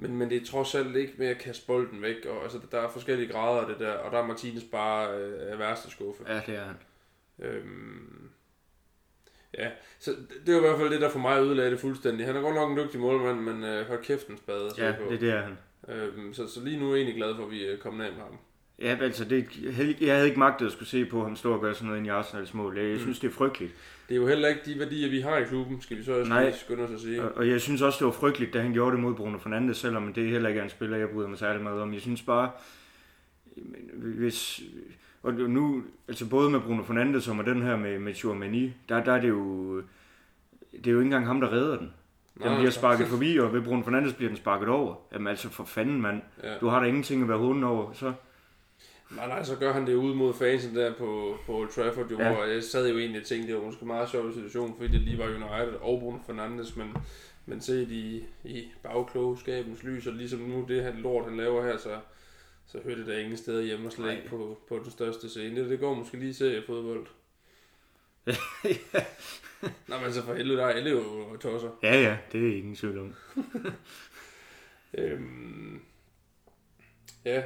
[0.00, 2.26] Men, men det er trods alt ikke med at kaste bolden væk.
[2.26, 5.58] Og, altså, der er forskellige grader af det der, og der er Martinez bare øh,
[5.58, 6.24] værste skuffe.
[6.28, 6.76] Ja, det er han.
[7.38, 8.30] Øhm,
[9.58, 10.10] ja, så
[10.46, 12.26] det var i hvert fald det, der for mig ødelagde det fuldstændig.
[12.26, 14.70] Han er godt nok en dygtig målmand, men øh, hold kæft en spade.
[14.78, 15.58] Ja, det, det er han.
[15.88, 18.12] Øhm, så, så lige nu er jeg egentlig glad for, at vi er kommet af
[18.12, 18.38] med ham.
[18.80, 19.46] Ja, altså, det,
[20.00, 22.06] jeg havde ikke magtet at skulle se på ham stå og gøre sådan noget ind
[22.06, 22.76] i Arsenals mål.
[22.76, 23.00] Jeg, jeg mm.
[23.00, 23.72] synes, det er frygteligt.
[24.08, 26.28] Det er jo heller ikke de værdier, vi har i klubben, skal vi så også
[26.28, 26.52] Nej.
[26.52, 27.22] skynde os at sige.
[27.22, 29.76] Og, og jeg synes også, det var frygteligt, da han gjorde det mod Bruno Fernandes,
[29.76, 31.92] selvom det heller ikke er en spiller, jeg bryder mig særlig meget om.
[31.92, 32.50] Jeg synes bare,
[33.96, 34.62] hvis...
[35.22, 39.04] Og nu, altså både med Bruno Fernandes og med den her med, med Chouamani, der,
[39.04, 39.76] der er det jo...
[40.72, 41.92] Det er jo ikke engang ham, der redder den.
[42.42, 44.94] Den bliver sparket forbi, og ved Bruno Fernandes bliver den sparket over.
[45.12, 46.22] Jamen altså for fanden, mand.
[46.42, 46.54] Ja.
[46.60, 48.12] Du har da ingenting at være hunden over, så
[49.10, 52.18] Nej, nej, så gør han det ud mod fansen der på, på Old Trafford, jo,
[52.18, 52.30] ja.
[52.30, 54.92] og jeg sad jo egentlig og tænkte, det var måske en meget sjov situation, fordi
[54.92, 56.96] det lige var United og Bruno Fernandes, men,
[57.46, 61.76] men set i, i bagklogskabens lys, og ligesom nu det her lort, han laver her,
[61.76, 62.00] så,
[62.66, 65.60] så hører det da ingen steder hjemme og slet ikke på, på den største scene.
[65.60, 67.06] Det, det går måske lige til fodbold.
[68.64, 69.04] ja.
[69.88, 71.70] Nå, men så for helvede, der er alle jo tosser.
[71.82, 73.14] Ja, ja, det er ingen tvivl om.
[74.98, 75.80] øhm,
[77.24, 77.42] ja,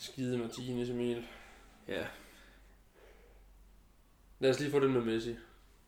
[0.00, 1.24] Skide Martinez, Emil.
[1.88, 2.04] Ja.
[4.38, 5.34] Lad os lige få det med Messi.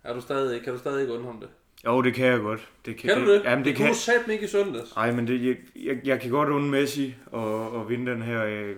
[0.04, 1.48] Er du stadig, kan du stadig ikke ham det?
[1.86, 2.68] Jo, det kan jeg godt.
[2.84, 3.44] Det kan, kan du det?
[3.44, 4.96] Jamen, det, det kan du satme ikke i søndags.
[4.96, 8.44] Nej, men det, jeg, jeg, jeg, kan godt undre Messi og, og vinde den her
[8.44, 8.76] øh,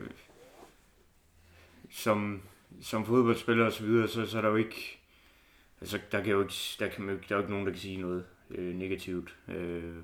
[1.90, 2.42] som,
[2.82, 4.98] som fodboldspiller og så videre, så, så er der jo ikke
[5.80, 8.00] altså, der, kan jo ikke, der, kan, der er jo ikke nogen, der kan sige
[8.00, 9.36] noget øh, negativt.
[9.48, 9.94] Øh,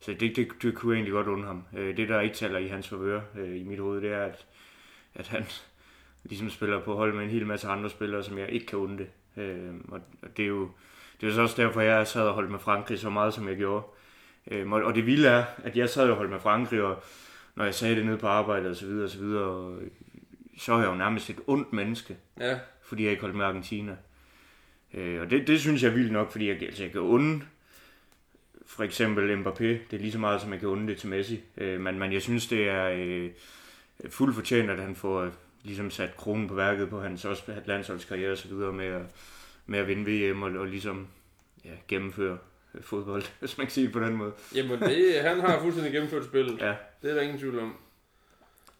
[0.00, 1.64] så det, det, det kunne jeg egentlig godt undre ham.
[1.76, 4.46] Øh, det, der ikke taler i hans favør øh, i mit hoved, det er, at,
[5.14, 5.44] at han
[6.30, 9.04] ligesom spiller på hold med en hel masse andre spillere, som jeg ikke kan undre.
[9.36, 10.70] Øh, og, og det er jo
[11.20, 13.56] det er så også derfor, jeg sad og holdt med Frankrig så meget, som jeg
[13.56, 13.84] gjorde.
[14.50, 17.02] Øh, og, og det vilde er, at jeg sad og holdt med Frankrig, og
[17.54, 19.78] når jeg sagde det nede på arbejde og så videre og så videre, og,
[20.58, 23.96] så er jeg jo nærmest et ondt menneske Ja, fordi jeg ikke holdt med Argentina.
[24.94, 27.40] Øh, og det, det synes jeg er vildt nok, fordi jeg, altså, jeg kan unde
[28.70, 31.40] for eksempel Mbappé, det er lige så meget, som jeg kan unde det til Messi.
[31.56, 33.30] Øh, men, men jeg synes, det er øh,
[34.08, 38.32] fuldt fortjent, at han får øh, ligesom sat kronen på værket på hans også landsholdskarriere
[38.32, 39.02] og så videre med at,
[39.66, 41.08] med at vinde VM og, og ligesom
[41.64, 42.38] ja, gennemføre
[42.74, 44.32] øh, fodbold, hvis man kan sige det på den måde.
[44.54, 46.60] jamen det, han har fuldstændig gennemført spillet.
[46.60, 46.74] Ja.
[47.02, 47.76] Det er der ingen tvivl om.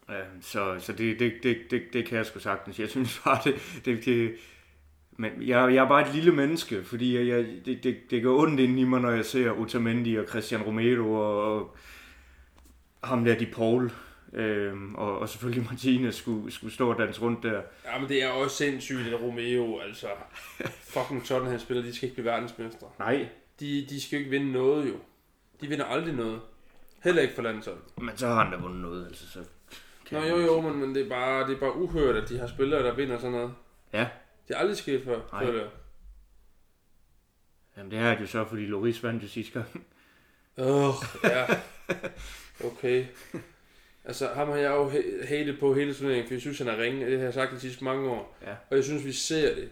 [0.09, 2.79] Ja, så så det, det, det, det, det kan jeg sgu sagtens.
[2.79, 4.35] Jeg synes bare, det, det, det
[5.17, 8.41] men jeg, jeg er bare et lille menneske, fordi jeg, jeg, det, det, det går
[8.41, 11.75] ondt ind i mig, når jeg ser Otamendi og Christian Romero og, og
[13.03, 13.91] ham der, de Paul,
[14.33, 17.61] øhm, og, og selvfølgelig Martinez skulle, skulle stå og danse rundt der.
[17.85, 20.07] Ja, men det er også sindssygt, at Romeo, altså,
[20.93, 22.87] fucking Tottenham spiller, de skal ikke blive verdensmestre.
[22.99, 23.27] Nej,
[23.59, 24.95] De, de skal jo ikke vinde noget, jo.
[25.61, 26.39] De vinder aldrig noget.
[27.03, 27.83] Heller ikke for landsholdet.
[27.97, 29.39] men så har han da vundet noget, altså så...
[30.11, 32.47] Nå jo jo, men, men det, er bare, det er bare uhørt, at de har
[32.47, 33.53] spillere, der vinder sådan noget.
[33.93, 34.07] Ja.
[34.47, 35.45] Det er aldrig sket før, Nej.
[35.45, 35.69] føler jeg.
[37.77, 39.85] Jamen det er det jo så, fordi Loris vandt jo sidste gang.
[40.57, 41.45] Åh, oh, ja.
[42.71, 43.05] Okay.
[44.05, 46.77] Altså, ham har jeg jo ha- hatet på hele turneringen, for jeg synes, han er
[46.77, 47.05] ringe.
[47.05, 48.37] Det har jeg sagt de sidste mange år.
[48.41, 48.51] Ja.
[48.69, 49.69] Og jeg synes, vi ser det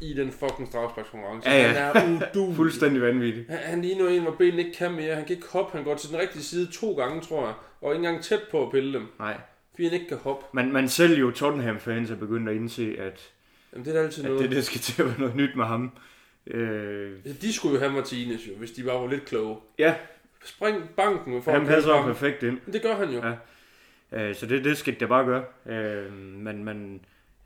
[0.00, 1.50] i den fucking strafsparkskonkurrence.
[1.50, 1.92] Ja, ja.
[2.00, 2.56] Han er udulig.
[2.62, 3.50] Fuldstændig vanvittigt.
[3.50, 5.14] Han, han ligner en, hvor benene ikke kan mere.
[5.14, 5.76] Han kan ikke hoppe.
[5.76, 7.54] Han går til den rigtige side to gange, tror jeg.
[7.80, 9.06] Og ikke engang tæt på at pille dem.
[9.18, 9.40] Nej.
[9.70, 10.44] Fordi han ikke kan hoppe.
[10.52, 13.32] Men, men selv jo Tottenham-fans er begyndt at indse, at,
[13.74, 14.42] Jamen, det er altid at noget.
[14.42, 15.90] det, det skal til at være noget nyt med ham.
[16.46, 19.56] Øh, De skulle jo have Martinez, jo, hvis de bare var lidt kloge.
[19.78, 19.94] ja,
[20.44, 22.58] Spring banken for han passer jo perfekt ind.
[22.64, 23.22] Men det gør han jo.
[24.12, 24.28] Ja.
[24.28, 25.44] Øh, så det, det skal det bare gøre.
[25.66, 27.00] Øh, men, men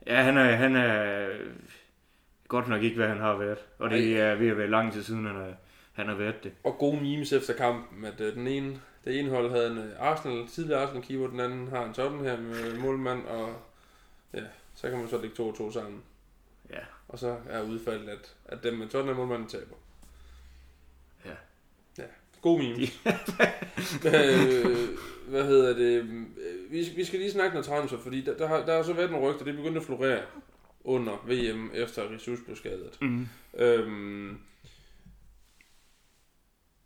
[0.06, 1.28] ja, han er, han er
[2.48, 3.58] godt nok ikke, hvad han har været.
[3.78, 4.20] Og det Ej.
[4.20, 5.52] er ved at være lang tid siden, han har,
[5.92, 6.52] han har været det.
[6.64, 9.84] Og gode memes efter kampen, at øh, den ene, det ene hold havde en øh,
[9.98, 13.54] Arsenal, tidligere Arsenal keeper, den anden har en Tottenham øh, målmand, og
[14.34, 14.40] ja,
[14.74, 16.02] så kan man så lægge to og to sammen.
[17.08, 19.76] Og så er udfaldet, at, at dem med Tottenham målmanden taber.
[21.24, 21.34] Ja.
[21.98, 22.04] Ja,
[22.42, 22.74] god meme.
[24.14, 24.88] øh,
[25.28, 26.26] hvad hedder det?
[26.70, 29.10] Vi, vi skal lige snakke noget transfer, fordi der, der, har, der har så været
[29.10, 30.22] nogle rygter, det begyndte at florere
[30.84, 32.98] under VM, efter Jesus blev skadet.
[33.00, 33.28] Mm.
[33.54, 34.38] Øhm,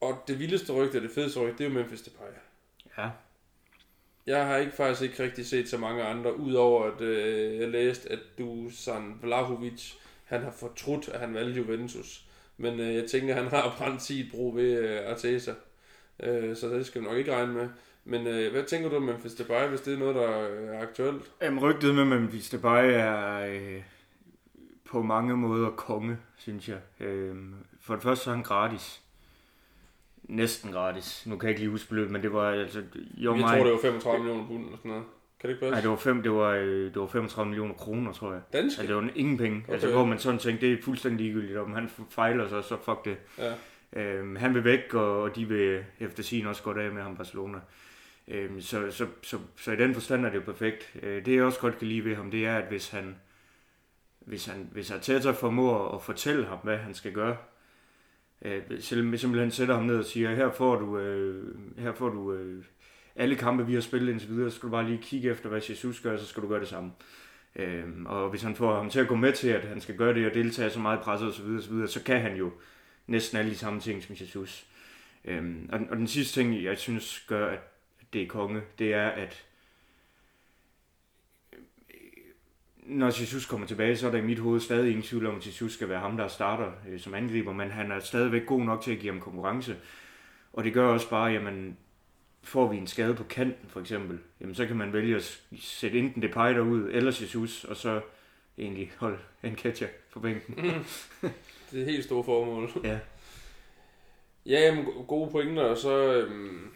[0.01, 2.25] og det vildeste rygte, det fedeste rygte, det er jo Memphis Depay.
[2.99, 3.11] Ja.
[4.27, 8.13] Jeg har ikke faktisk ikke rigtig set så mange andre, udover at øh, jeg læste,
[8.13, 9.93] at Dusan Vlahovic,
[10.33, 12.25] han har fortrudt, at han valgte Juventus.
[12.57, 15.55] Men øh, jeg tænker, han har brændt sit bro ved øh, Arteta.
[16.23, 17.69] Øh, så det skal vi nok ikke regne med.
[18.05, 21.33] Men øh, hvad tænker du om Memphis Depay, hvis det er noget, der er aktuelt?
[21.43, 23.83] Jamen, rygtet med Memphis Depay er øh,
[24.85, 26.79] på mange måder konge, synes jeg.
[27.01, 27.37] Øh,
[27.81, 29.03] for det første så er han gratis.
[30.23, 31.27] Næsten gratis.
[31.27, 32.83] Nu kan jeg ikke lige huske beløbet, men det var altså...
[33.15, 35.05] Jo, jeg tror, det var 35 millioner pund eller sådan noget.
[35.43, 35.83] Kan det ikke Nej, passe?
[35.83, 38.43] det var, fem, det, var, øh, det var 35 millioner kroner, tror jeg.
[38.53, 38.81] Danske?
[38.81, 39.61] Altså, det var ingen penge.
[39.65, 39.73] Okay.
[39.73, 41.59] Altså, hvor man sådan tænkte, det er fuldstændig ligegyldigt.
[41.59, 43.17] Om han fejler sig, så fuck det.
[43.39, 43.55] Ja.
[44.03, 47.17] Øhm, han vil væk, og, og de vil efter sin også godt af med ham
[47.17, 47.59] Barcelona.
[48.29, 50.95] Øhm, så, så, så, så, i den forstand er det jo perfekt.
[51.03, 53.17] Øh, det jeg også godt kan lide ved ham, det er, at hvis han
[54.27, 57.37] hvis han hvis Arteta formår at fortælle ham, hvad han skal gøre,
[58.43, 62.65] øh, simpelthen sætter ham ned og siger, her får du, øh, her får du øh,
[63.17, 65.61] alle kampe, vi har spillet indtil videre, så skal du bare lige kigge efter, hvad
[65.71, 66.93] Jesus gør, så skal du gøre det samme.
[67.57, 70.15] Øhm, og hvis han får ham til at gå med til, at han skal gøre
[70.15, 72.37] det og deltage så meget i presset osv., så, videre, så, videre, så kan han
[72.37, 72.53] jo
[73.07, 74.67] næsten alle de samme ting som Jesus.
[75.25, 77.61] Øhm, og, og den sidste ting, jeg synes gør, at
[78.13, 79.47] det er konge, det er, at
[82.83, 85.47] når Jesus kommer tilbage, så er der i mit hoved stadig ingen tvivl om, at
[85.47, 88.83] Jesus skal være ham, der starter øh, som angriber, men han er stadigvæk god nok
[88.83, 89.77] til at give ham konkurrence.
[90.53, 91.77] Og det gør også bare, jamen,
[92.43, 95.99] får vi en skade på kanten for eksempel, jamen så kan man vælge at sætte
[95.99, 98.01] enten Depay derud, eller Jesus, og så
[98.59, 100.55] egentlig holde en catcher på bænken.
[101.71, 102.71] Det er et helt stort formål.
[102.85, 102.99] Ja.
[104.47, 106.71] Ja, jamen, go- gode pointer, og så øhm,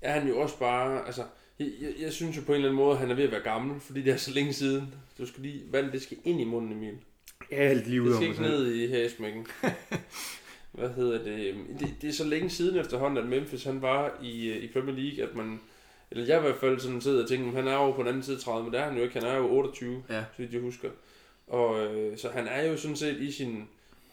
[0.00, 1.24] er han jo også bare, altså,
[1.58, 3.30] jeg, jeg, jeg synes jo på en eller anden måde, at han er ved at
[3.30, 4.94] være gammel, fordi det er så længe siden.
[5.18, 6.94] Du skal lige, vand, det skal ind i munden, Emil.
[7.50, 9.46] Alt lige ud Det skal ikke ned i hæsmækken.
[10.74, 11.54] Hvad hedder det?
[11.80, 11.94] det?
[12.02, 15.24] Det er så længe siden efterhånden, at Memphis han var i, øh, i Premier League,
[15.24, 15.60] at man,
[16.10, 18.22] eller jeg i hvert fald sådan sidder og tænker, han er jo på den anden
[18.22, 20.20] side 30, men det er han jo ikke, han er jo 28, Ja.
[20.20, 20.88] så vidt jeg husker.
[21.46, 23.68] Og øh, så han er jo sådan set i sin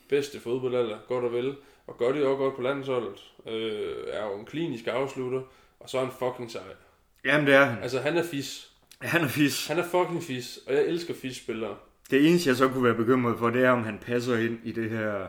[0.10, 1.56] bedste fodboldalder, godt og vel,
[1.88, 3.32] og gør det jo også godt på landsholdet.
[3.48, 5.42] Øh, er jo en klinisk afslutter,
[5.80, 6.62] og så er han fucking sej.
[7.26, 7.84] Jamen, det er han.
[7.84, 8.72] Altså, han er fis.
[9.02, 9.68] Han er fis.
[9.68, 11.76] Han er fucking fis, og jeg elsker fis-spillere.
[12.12, 14.72] Det eneste, jeg så kunne være bekymret for, det er, om han passer ind i
[14.72, 15.28] det her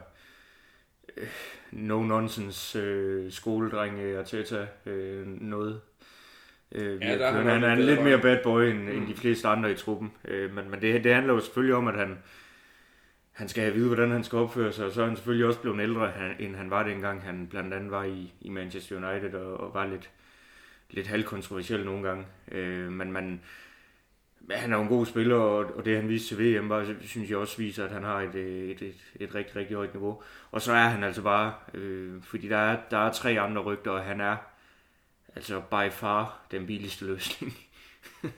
[1.73, 5.81] no-nonsense øh, skoledrenge Arteta øh, noget.
[6.73, 8.05] Øh, Ja, der er han han, er lidt bedre.
[8.05, 8.89] mere bad boy end, mm.
[8.89, 10.13] End de fleste andre i truppen.
[10.29, 12.19] Øh, men men det, det handler jo selvfølgelig om, at han,
[13.33, 14.87] han skal have vide, hvordan han skal opføre sig.
[14.87, 17.23] Og så er han selvfølgelig også blevet ældre, end han var dengang.
[17.23, 20.11] Han blandt andet var i, i Manchester United og, og var lidt,
[20.91, 22.25] lidt halvkontroversiel nogle gange.
[22.53, 23.41] Øh, men man,
[24.49, 26.95] men han er jo en god spiller, og, og det han viste til VM, var,
[27.01, 29.95] synes jeg også viser, at han har et, øh, et, et, et rigtig, rigtig højt
[29.95, 30.23] niveau.
[30.51, 33.91] Og så er han altså bare, øh, fordi der er, der er tre andre rygter,
[33.91, 34.37] og han er
[35.37, 37.53] altså by far den billigste løsning.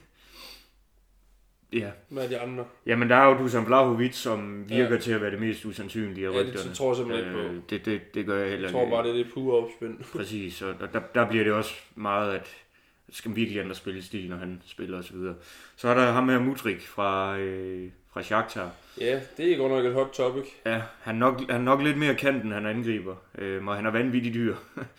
[1.73, 1.91] ja.
[2.09, 2.65] Hvad er de andre?
[2.85, 4.99] Jamen, der er jo Dusan Vlahovic, som virker Ja.
[5.01, 6.75] til at være det mest usandsynlige af Ja, det rygterne.
[6.75, 7.53] tror jeg simpelthen ikke på.
[7.53, 8.91] Øh, det, det, det gør jeg heller Jeg tror ikke.
[8.91, 9.99] bare, det er det pure opspind.
[10.11, 12.64] Præcis, og der, der bliver det også meget, at det
[13.09, 15.15] skal virkelig ændre spillestil, når han spiller osv.
[15.15, 15.33] Så,
[15.75, 18.71] så er der ham her Mutrik fra, øh, fra Shakhtar.
[19.01, 20.45] Ja, det er godt nok et hot topic.
[20.65, 23.75] Ja, han er nok, han er nok lidt mere kant, end han angriber, øh, og
[23.75, 24.55] han er vanvittig dyr.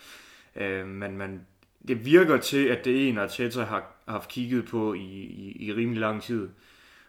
[0.61, 1.41] øh, men man,
[1.87, 5.73] det virker til, at det er en, Arteta har haft kigget på i, i, i
[5.73, 6.49] rimelig lang tid.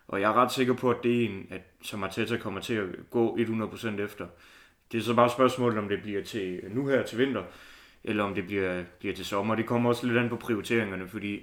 [0.08, 2.74] Og jeg er ret sikker på, at det er en, at, som Arteta kommer til
[2.74, 4.26] at gå 100% efter.
[4.92, 7.42] Det er så bare spørgsmålet, om det bliver til nu her til vinter,
[8.04, 9.54] eller om det bliver, bliver til sommer.
[9.54, 11.42] Det kommer også lidt an på prioriteringerne, fordi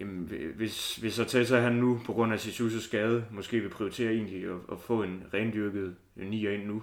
[0.00, 4.44] jamen, hvis, hvis Arteta han nu, på grund af Sissus skade, måske vil prioritere egentlig
[4.44, 6.82] at, at få en rendyrket nier ind nu,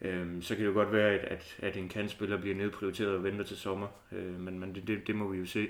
[0.00, 3.24] øhm, så kan det jo godt være, at, at, at en kantspiller bliver nedprioriteret og
[3.24, 3.88] venter til sommer.
[4.12, 5.68] Øh, men men det, det, det må vi jo se.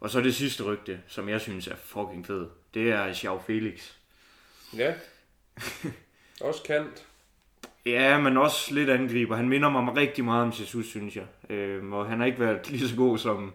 [0.00, 3.92] Og så det sidste rygte, som jeg synes er fucking fed, det er Xiao Felix.
[4.76, 4.94] Ja.
[6.40, 7.06] Også kant.
[7.86, 9.36] Ja, men også lidt angriber.
[9.36, 11.26] Han minder mig rigtig meget om Jesus, synes jeg.
[11.50, 13.52] Øhm, og han har ikke været lige så god, som,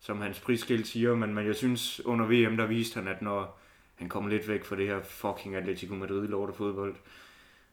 [0.00, 3.60] som hans prisskilt siger, men, men jeg synes, under VM, der viste han, at når
[3.94, 6.94] han kommer lidt væk fra det her fucking Atletico Madrid lort af fodbold,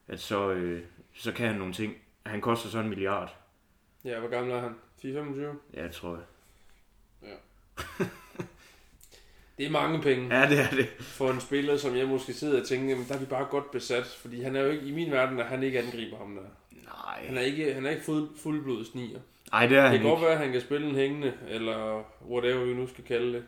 [0.08, 1.94] at så, øh, så kan han nogle ting.
[2.26, 3.36] Han koster så en milliard.
[4.06, 4.76] Ja, hvor gammel er han?
[5.04, 5.58] 4-25?
[5.74, 6.26] Ja, tror jeg.
[9.58, 10.90] Det er mange penge Ja, det er det.
[11.00, 13.72] for en spiller, som jeg måske sidder og tænker, jamen, der er vi bare godt
[13.72, 14.06] besat.
[14.06, 16.42] Fordi han er jo ikke, i min verden, at han ikke angriber ham der.
[17.18, 17.42] Han Nej.
[17.42, 19.20] er ikke, han er ikke fuld, fuldblods nier.
[19.52, 22.04] Nej, det er Det han kan godt være, at han kan spille en hængende, eller
[22.30, 23.44] whatever vi nu skal kalde det.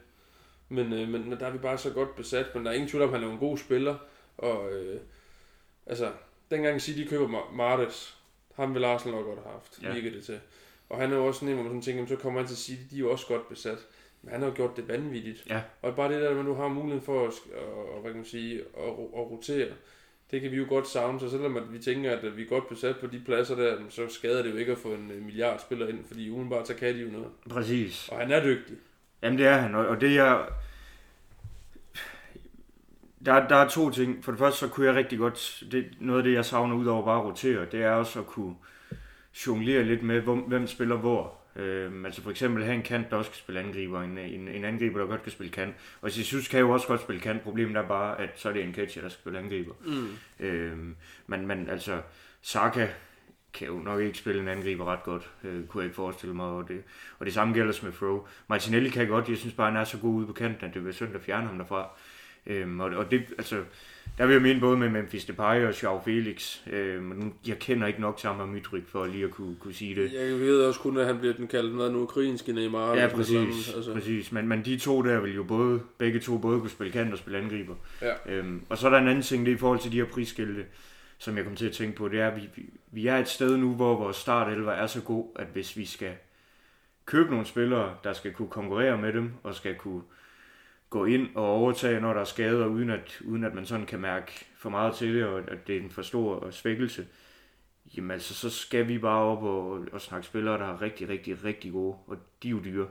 [0.70, 2.56] Men, øh, men, der er vi bare så godt besat.
[2.56, 3.96] Men der er ingen tvivl om, at han er en god spiller.
[4.38, 5.00] Og øh,
[5.86, 6.12] altså,
[6.52, 8.18] dengang City køber Ma- Martes,
[8.56, 9.94] ham vil Arsenal nok godt have haft, Ja.
[9.94, 10.40] virker det til.
[10.90, 12.58] Og han er jo også sådan en, hvor man sådan tænker, så kommer han til
[12.58, 13.78] City, de er jo også godt besat.
[14.30, 15.44] Han har jo gjort det vanvittigt.
[15.50, 15.62] Ja.
[15.82, 18.60] Og bare det der, at du har muligheden for at, at, hvad kan man sige,
[18.60, 19.68] at, at rotere,
[20.32, 21.20] det kan vi jo godt savne.
[21.20, 24.08] Så selvom at vi tænker, at vi er godt besat på de pladser der, så
[24.10, 26.96] skader det jo ikke at få en øh, milliard spiller ind, fordi umiddelbart så kan
[26.96, 27.28] de jo noget.
[27.50, 28.10] Præcis.
[28.10, 28.76] Og han er dygtig.
[29.22, 30.46] Jamen det er han, og og det er...
[33.26, 34.24] Der, der er to ting.
[34.24, 35.64] For det første så kunne jeg rigtig godt...
[35.72, 38.26] Det, noget af det, jeg savner ud over bare at rotere, det er også at
[38.26, 38.56] kunne
[39.48, 41.43] jonglere lidt med, hvem, hvem spiller hvor.
[41.56, 44.66] Øhm, altså for eksempel have en kant, der også kan spille angriber, en, en, en
[44.66, 45.76] angriber, der godt kan spille kant.
[46.02, 47.42] Og Jesus kan jo også godt spille kant.
[47.42, 49.74] Problemet er bare, at så er det en catcher, der skal spille angriber.
[49.86, 50.46] Mm.
[50.46, 50.96] Øhm,
[51.28, 52.02] men, men altså,
[52.42, 52.88] Saka
[53.54, 56.46] kan jo nok ikke spille en angriber ret godt, øh, kunne jeg ikke forestille mig.
[56.46, 56.84] Og det,
[57.20, 58.22] og det samme gælder Smith Rowe.
[58.48, 60.86] Martinelli kan godt, jeg synes bare, han er så god ude på kanten, at det
[60.86, 61.90] vil synd at fjerne ham derfra.
[62.48, 63.64] Øhm, og, og det, altså,
[64.18, 66.60] der vil jeg mene både med Memphis Depay og Joao Felix.
[66.68, 69.74] Øhm, men nu, jeg kender ikke nok til ham og for lige at kunne, kunne
[69.74, 70.14] sige det.
[70.14, 72.96] Jeg ved også kun, at han bliver den kaldt noget nu ukrainske Neymar.
[72.96, 73.74] Ja, sådan præcis.
[73.76, 73.94] Altså.
[73.94, 74.32] præcis.
[74.32, 77.18] Men, men de to der vil jo både, begge to både kunne spille kant og
[77.18, 77.76] spille angriber.
[78.02, 78.14] Ja.
[78.26, 80.06] Øhm, og så er der en anden ting, det er i forhold til de her
[80.06, 80.66] prisskilte,
[81.18, 83.28] som jeg kom til at tænke på, det er, at vi, vi, vi er et
[83.28, 86.12] sted nu, hvor vores startelver er så god, at hvis vi skal
[87.06, 90.02] købe nogle spillere, der skal kunne konkurrere med dem, og skal kunne
[90.94, 94.00] gå ind og overtage, når der er skader, uden at, uden at man sådan kan
[94.00, 97.08] mærke for meget til det, og at det er en for stor svækkelse,
[97.98, 101.44] jamen altså, så skal vi bare op og, og snakke spillere, der er rigtig, rigtig,
[101.44, 102.88] rigtig gode, og de er jo dyre.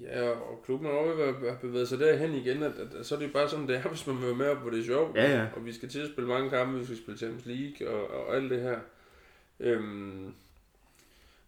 [0.00, 3.14] Ja, og klubben har også ved at bevæge sig derhen igen, at, at, at, så
[3.14, 4.84] er det bare sådan, det er, hvis man vil være med op, hvor det er
[4.84, 5.16] sjovt.
[5.16, 5.46] Ja, ja.
[5.56, 8.36] Og vi skal til at spille mange kampe, vi skal spille Champions League og, og
[8.36, 8.78] alt det her.
[9.60, 10.34] Øhm,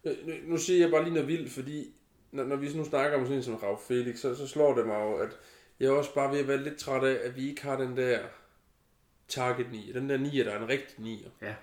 [0.03, 0.11] nu,
[0.43, 1.93] nu siger jeg bare lige noget vildt, fordi
[2.31, 4.87] når, når vi nu snakker om sådan en som Rav Felix, så, så slår det
[4.87, 5.29] mig jo, at
[5.79, 7.97] jeg er også bare ved at være lidt træt af, at vi ikke har den
[7.97, 8.19] der
[9.27, 11.27] target 9, den der 9, der er en rigtig 9.
[11.41, 11.53] Ja.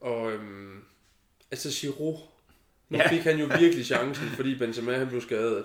[0.00, 0.84] Og øhm,
[1.50, 2.18] altså Giroud,
[2.88, 3.08] nu Ja.
[3.08, 5.64] fik han jo virkelig chancen, fordi Benzema han blev skadet.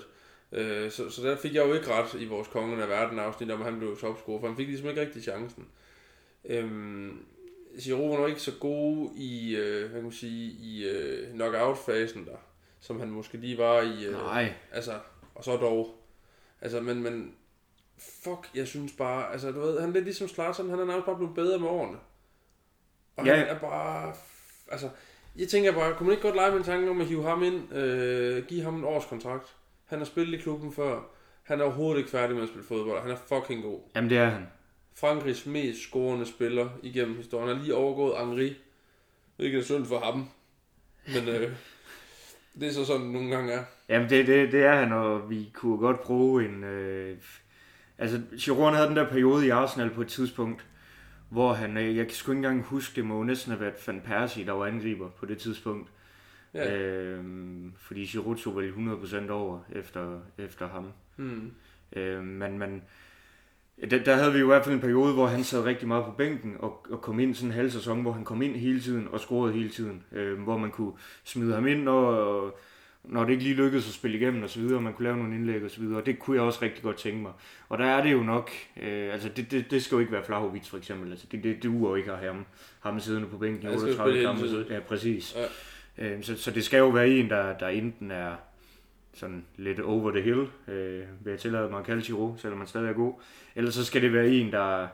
[0.51, 3.51] Øh, så, så der fik jeg jo ikke ret i vores kongen af verden afsnit
[3.51, 5.67] om, at han blev topscorer, for han fik ligesom ikke rigtig chancen.
[6.45, 7.25] Øhm,
[7.81, 12.25] Giroud var nok ikke så god i, øh, hvad kan man sige, i øh, knockout-fasen
[12.25, 12.37] der,
[12.81, 14.05] som han måske lige var i.
[14.05, 14.53] Øh, Nej.
[14.71, 14.99] Altså,
[15.35, 15.95] og så dog.
[16.61, 17.33] Altså, men, men
[18.23, 21.05] fuck, jeg synes bare, altså du ved, han er lidt ligesom Slatern, han er nærmest
[21.05, 21.97] bare blevet bedre med årene.
[23.15, 23.35] Og Ja.
[23.35, 24.13] han er bare,
[24.71, 24.89] altså,
[25.35, 27.43] jeg tænker bare, kunne man ikke godt lege med en tanke om at hive ham
[27.43, 29.55] ind, øh, give ham en årskontrakt?
[29.85, 31.01] Han har spillet i klubben før,
[31.43, 33.79] han er overhovedet ikke færdig med at spille fodbold, og han er fucking god.
[33.95, 34.47] Jamen, det er han.
[34.95, 37.47] Frankrigs mest scorende spiller igennem historien.
[37.47, 38.55] Han har lige overgået Henri.
[39.35, 40.29] Hvilket er synd for ham.
[41.07, 41.53] Men øh,
[42.59, 43.63] det er så sådan, nogle gange er.
[43.89, 46.63] Jamen, det, det, det er han, og vi kunne godt bruge en...
[46.63, 47.17] Øh,
[47.97, 50.65] altså, Giroud havde den der periode i Arsenal på et tidspunkt,
[51.29, 51.77] hvor han...
[51.77, 54.51] Øh, jeg kan sgu ikke engang huske, det må næsten have været Van Persie, der
[54.51, 55.89] var angriber på det tidspunkt.
[56.53, 56.77] Ja.
[56.77, 57.23] Øh,
[57.77, 58.73] fordi Giroud tog vel
[59.27, 60.91] 100% over efter, efter ham.
[61.15, 61.51] Hmm.
[61.93, 62.83] Øh, men, men
[63.91, 66.05] der, der havde vi jo i hvert fald en periode, hvor han sad rigtig meget
[66.05, 68.81] på bænken og, og kom ind sådan en halv sæson, hvor han kom ind hele
[68.81, 70.03] tiden og scorede hele tiden.
[70.11, 70.91] Øh, hvor man kunne
[71.23, 72.59] smide ham ind, når,
[73.03, 75.17] når det ikke lige lykkedes at spille igennem og så videre, og man kunne lave
[75.17, 75.97] nogle indlæg og så videre.
[75.99, 77.31] Og det kunne jeg også rigtig godt tænke mig.
[77.69, 80.23] Og der er det jo nok, øh, altså det, det, det skal jo ikke være
[80.23, 81.11] Flahovic for eksempel.
[81.11, 82.45] Altså det, det duer jo ikke at have ham,
[82.79, 84.73] ham siddende på bænken i Han skal jo 38 spille kampe.
[84.73, 85.35] Ja, præcis.
[85.97, 86.05] Ja.
[86.05, 88.35] Øh, så, så det skal jo være en, der, der enten er
[89.19, 92.67] sådan lidt over the hill, øh, vil jeg tillade mig at kalde Giroud, selvom man
[92.67, 93.13] stadig er god.
[93.55, 94.87] Ellers så skal det være en, der,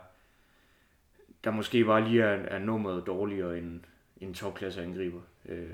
[1.44, 3.80] der måske bare lige er, er nummeret dårligere end
[4.22, 5.20] en topklasse angriber.
[5.50, 5.70] Øh,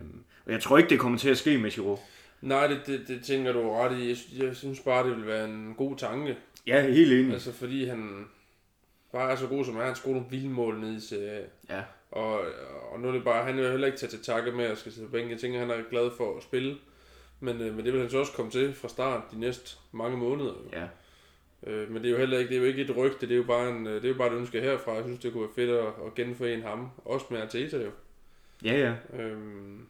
[0.46, 1.98] og jeg tror ikke, det kommer til at ske med Giroud.
[2.42, 4.08] Nej, det, det, det tænker du ret i.
[4.10, 6.38] Jeg, jeg synes bare, det vil være en god tanke.
[6.68, 7.34] Ja, helt enig.
[7.34, 8.26] Altså fordi han
[9.12, 9.84] bare er så god som er.
[9.84, 11.46] Han scorer nogle vilde mål ned i Serie.
[11.70, 11.82] Ja.
[12.12, 12.42] Og,
[12.92, 14.92] og nu er det bare, han vil heller ikke tage til takke med at skal
[14.92, 15.32] sidde på bænken.
[15.32, 16.78] Jeg tænker, han er glad for at spille.
[17.42, 20.18] Men, øh, men det vil han så også komme til fra start de næste mange
[20.18, 20.54] måneder.
[20.74, 20.88] Ja.
[21.68, 23.38] Øh, men det er jo heller ikke, det er jo ikke et rygte, det er
[23.38, 24.94] jo bare, en, øh, det er jo bare et ønske herfra.
[24.94, 26.90] Jeg synes, det kunne være fedt at, at genforene ham.
[27.06, 27.92] Også med Arteta jo.
[28.64, 29.20] Ja, ja.
[29.24, 29.88] Øhm,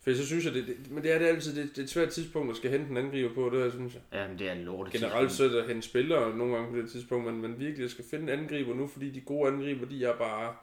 [0.00, 1.90] for så synes jeg, det, det, men det er det altid, det, det er et
[1.90, 4.02] svært tidspunkt at skal hente en angriber på, det her, synes jeg.
[4.12, 4.90] Ja, men det er en lort.
[4.90, 8.04] Generelt så er at hente spillere nogle gange på det tidspunkt, men, men virkelig skal
[8.10, 10.54] finde en angriber nu, fordi de gode angriber, de er bare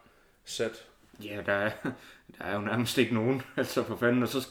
[0.45, 0.85] sat.
[1.23, 1.71] Ja, der er,
[2.38, 4.47] der er jo nærmest ikke nogen, altså for fanden, og så,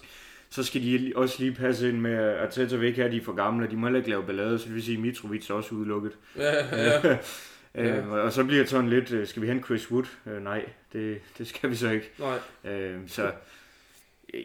[0.55, 3.17] så skal de også lige passe ind med, at Teta vil ikke have, at de
[3.17, 5.51] er for gamle, de må heller ikke lave ballade, så det vil sige, at Mitrovic
[5.51, 6.13] er også udelukket.
[6.37, 7.19] Ja, ja.
[7.99, 10.05] Øh, og så bliver det sådan lidt, øh, skal vi hente Chris Wood?
[10.27, 12.11] Øh, nej, det, det skal vi så ikke.
[12.19, 12.39] Nej,
[12.73, 13.23] Øh, så
[14.35, 14.43] jeg,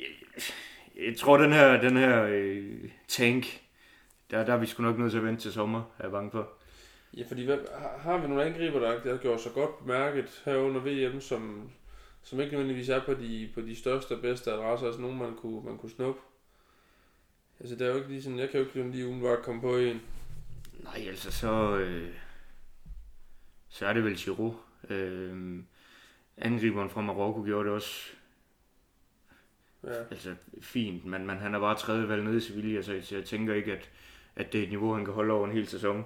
[1.07, 2.65] jeg tror, den her, den her øh,
[3.07, 3.45] tank,
[4.31, 6.31] der, der er vi sgu nok nødt til at vente til sommer, er jeg bange
[6.31, 6.49] for.
[7.17, 10.41] ja, fordi hvad, har- har vi nogle angriber, der, der har gjort sig godt bemærket
[10.45, 11.69] her under VM, som,
[12.29, 15.35] som ikke nødvendigvis er på de, på de største og bedste adresser, altså nogen, man
[15.35, 16.21] kunne, man kunne snuppe?
[17.59, 19.77] Altså, det er jo ikke lige sådan, jeg kan jo ikke lige umiddelbart komme på
[19.77, 20.01] en.
[20.83, 22.13] Nej, altså så, øh,
[23.69, 24.53] så er det vel Giroud.
[24.89, 25.59] Øh,
[26.37, 28.09] angriberen fra Marokko gjorde det også
[29.83, 30.03] Ja.
[30.11, 33.15] altså, fint, men, men han er bare tredje valg nede i Sevilla, så jeg, så
[33.15, 33.89] jeg tænker ikke, at,
[34.35, 36.05] at det er et niveau, han kan holde over en hel sæson.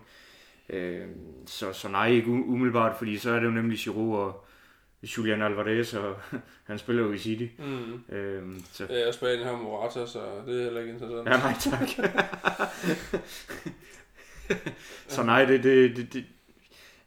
[0.69, 1.07] Øh,
[1.45, 4.45] så, så nej, ikke umiddelbart, fordi så er det jo nemlig Giroud og
[5.03, 6.15] Julian Alvarez, og
[6.69, 7.47] han spiller jo i City.
[7.59, 8.15] Mm.
[8.15, 11.29] Øh, så, Ja, og Spanien har Morata, så det er heller ikke interessant.
[11.29, 11.89] ja, nej tak.
[15.07, 16.25] så nej, det, det, det, det,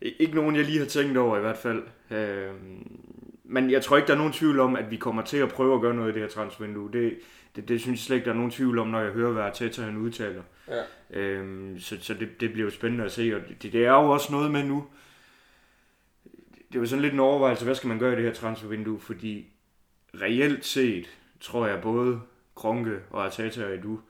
[0.01, 1.83] ikke nogen, jeg lige har tænkt over i hvert fald.
[2.11, 2.51] Øh,
[3.45, 5.75] men jeg tror ikke, der er nogen tvivl om, at vi kommer til at prøve
[5.75, 6.91] at gøre noget i det her transfervindue.
[6.93, 7.19] Det,
[7.57, 9.43] det, det synes jeg slet ikke, der er nogen tvivl om, når jeg hører, hvad
[9.43, 10.43] Arteta han udtaler.
[10.69, 10.83] Ja.
[11.21, 14.11] Øhm, så så det, det bliver jo spændende at se, og det, det er jo
[14.11, 14.85] også noget med nu.
[16.77, 19.47] Det var sådan lidt en overvejelse, hvad skal man gøre i det her transfervindue, fordi
[20.15, 22.21] reelt set, tror jeg både
[22.55, 24.01] Kronke og Arteta og Edu,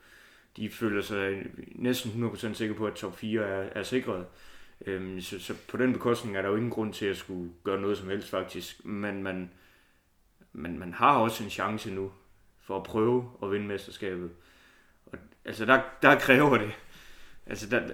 [0.57, 4.27] de føler sig næsten 100% sikre på, at top 4 er, er sikret.
[4.87, 7.81] Øhm, så, så på den bekostning er der jo ingen grund til at skulle gøre
[7.81, 9.51] noget som helst faktisk, men man,
[10.53, 12.13] man, man har også en chance nu
[12.61, 14.31] for at prøve at vinde mesterskabet.
[15.07, 16.73] Og, altså der, der kræver det.
[17.47, 17.91] Altså der,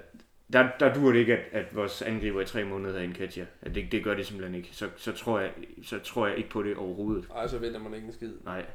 [0.52, 3.46] der, der dur det ikke, at, at vores angriber i tre måneder er en Katja.
[3.62, 4.68] At det, det gør det simpelthen ikke.
[4.72, 7.28] Så, så, tror jeg, så tror jeg ikke på det overhovedet.
[7.34, 8.32] Ej, så vinder man ikke en skid.
[8.44, 8.66] Nej.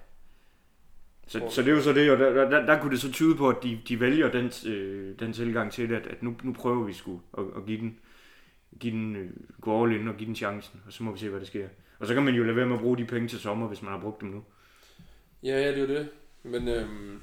[1.27, 3.11] Så, så det er jo så det, og der, der, der, der kunne det så
[3.11, 6.35] tyde på, at de, de vælger den, øh, den tilgang til det, at, at nu,
[6.43, 7.99] nu prøver vi sgu at, at give den,
[8.79, 9.29] give den øh,
[9.61, 11.67] gå all in og give den chancen, og så må vi se, hvad der sker.
[11.99, 13.81] Og så kan man jo lade være med at bruge de penge til sommer, hvis
[13.81, 14.43] man har brugt dem nu.
[15.43, 16.09] Ja, ja, det er jo det.
[16.43, 17.19] Men øhm,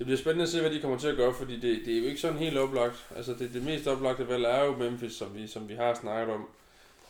[0.00, 1.98] det bliver spændende at se, hvad de kommer til at gøre, fordi det, det er
[1.98, 3.06] jo ikke sådan helt oplagt.
[3.16, 6.34] Altså, det, det mest oplagte valg er jo Memphis, som vi, som vi har snakket
[6.34, 6.48] om.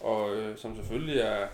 [0.01, 1.49] Og øh, som selvfølgelig er...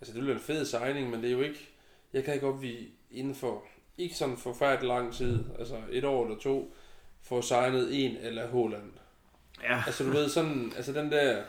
[0.00, 1.68] Altså, det bliver en fed signing, men det er jo ikke...
[2.12, 3.64] Jeg kan ikke op, vi inden for
[3.98, 6.74] ikke sådan forfærdelig lang tid, altså et år eller to,
[7.22, 8.92] får signet en eller Holland.
[9.62, 9.82] Ja.
[9.86, 10.72] Altså, du ved, sådan...
[10.76, 11.42] Altså, den der...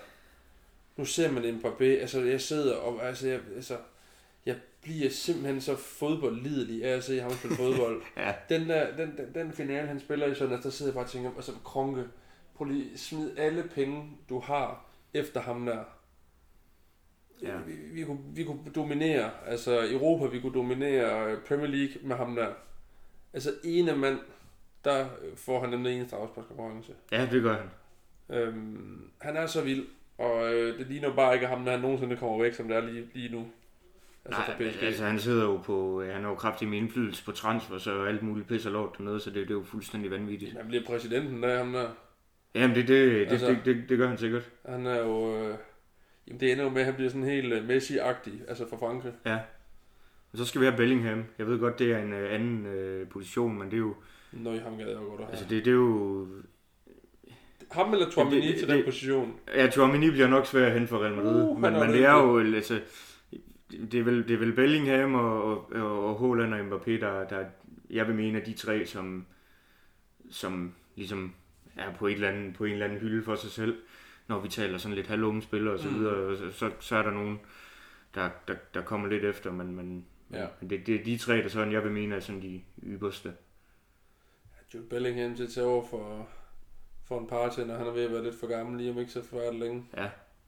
[0.95, 3.77] nu ser man Mbappé, altså jeg sidder og, altså jeg, altså,
[4.81, 8.01] bliver simpelthen så fodboldlidelig af at se ham spille fodbold.
[8.17, 8.33] Ja.
[8.49, 11.09] Den der, den, den, den finale, han spiller i sådan, der sidder jeg bare og
[11.09, 12.03] tænker, altså Kronke,
[12.55, 15.83] prøv lige smid alle penge, du har efter ham der.
[17.41, 17.57] Ja.
[17.57, 22.15] Vi, vi, vi, kunne, vi kunne dominere, altså Europa, vi kunne dominere Premier League med
[22.15, 22.53] ham der.
[23.33, 24.19] Altså ene mand,
[24.85, 26.93] der får han den eneste afsparkskonkurrence.
[27.11, 27.69] ja, det gør han.
[28.29, 32.17] Øhm, han er så vild, og øh, det ligner bare ikke ham, når han nogensinde
[32.17, 33.45] kommer væk, som det er lige, lige nu.
[34.25, 37.31] Altså Nej, men, altså han sidder jo på, han har jo kraftig med indflydelse på
[37.31, 40.53] transfer, så alt muligt pis og lort dernede, så det, det er jo fuldstændig vanvittigt.
[40.57, 41.89] Han bliver præsidenten der, ham der.
[42.55, 44.49] Jamen det, det, det, Altså- det, det, det gør han sikkert.
[44.65, 45.35] Han er jo...
[45.35, 45.55] Øh,
[46.27, 49.13] jamen det ender jo med, at han bliver sådan helt øh, Messi-agtig, altså for Frankrig.
[49.25, 49.37] Ja.
[50.31, 51.23] Og så skal vi have Bellingham.
[51.37, 53.95] Jeg ved godt, det er en øh, anden øh, position, men det er jo,
[54.31, 56.27] Når i ham gad jeg godt at altså det, det er jo,
[57.71, 59.33] ham eller Tuamini til den position.
[59.55, 61.89] ja, Chouamini bliver nok svær at hente for Real Madrid, Uh, uh, han men, men
[61.93, 62.79] det er jo, altså,
[63.71, 65.43] det er vel, det er vel Bellingham og,
[65.73, 67.45] og, og, Haaland og Mbappé, der, der,
[67.89, 69.25] jeg vil mene, er de tre, som,
[70.31, 71.33] som ligesom
[71.75, 73.77] er på, et eller andet, på en eller anden hylde for sig selv,
[74.27, 75.99] når vi taler sådan lidt halvunge spillere og så Mm.
[75.99, 77.39] videre, og så, så, så er der nogen,
[78.15, 80.47] der, der, der kommer lidt efter, men, men, Ja.
[80.61, 83.33] men det, det er de tre, der sådan, jeg vil mene, er sådan de ypperste.
[84.73, 86.27] Jude Bellingham til tage over for,
[87.07, 89.11] for en party, når han er ved at være lidt for gammel, lige om ikke
[89.11, 89.85] så forfærdeligt længe.
[89.97, 90.03] Ja.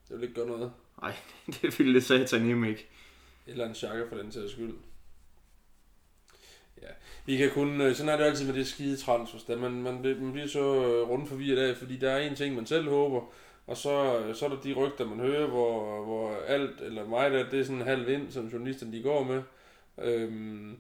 [0.10, 0.72] Det vil ikke gøre noget.
[1.62, 2.88] det ville det satan ikke.
[3.48, 4.74] Eller en chakra for den sags skyld.
[6.82, 6.88] Ja,
[7.26, 10.02] vi kan kun, øh, sådan er det altid med det skide transfers, da man, man,
[10.04, 13.22] man bliver så øh, rundt forvirret af, fordi der er en ting, man selv håber,
[13.68, 17.32] og så, øh, så er der de rygter, man hører, hvor, hvor alt, eller mig
[17.32, 19.42] der, det er sådan en halv ind, som journalisterne de går med.
[19.98, 20.78] Øhm,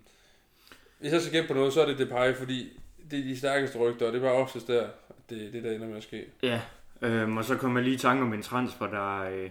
[1.00, 2.80] hvis jeg skal gætte på noget, så er det Depay, fordi
[3.12, 4.88] det er de stærkeste rygter, og det var oftest der,
[5.30, 6.26] det, det der ender med at ske.
[6.44, 6.62] Ja,
[7.02, 9.50] øhm, og så kommer jeg lige i tanke om en transfer, der øh,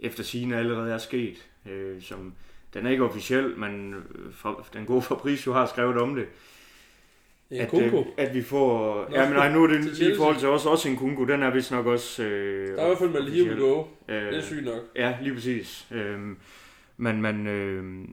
[0.00, 1.48] efter sine allerede er sket.
[1.70, 2.32] Øh, som,
[2.74, 6.26] den er ikke officiel, men øh, for, den gode Fabrizio har skrevet om det.
[7.50, 7.98] En at, Kunko.
[8.00, 8.94] øh, at vi får...
[9.10, 11.24] Nå, ja, men nej, nu er det til i forhold til os også en kungo.
[11.24, 12.22] Den er vist nok også...
[12.22, 13.84] Øh, Der er i hvert fald med Here We Go.
[14.08, 14.80] Øh, Det er sygt nok.
[14.96, 15.86] Ja, lige præcis.
[15.90, 16.36] Øhm,
[16.96, 18.04] men men øh,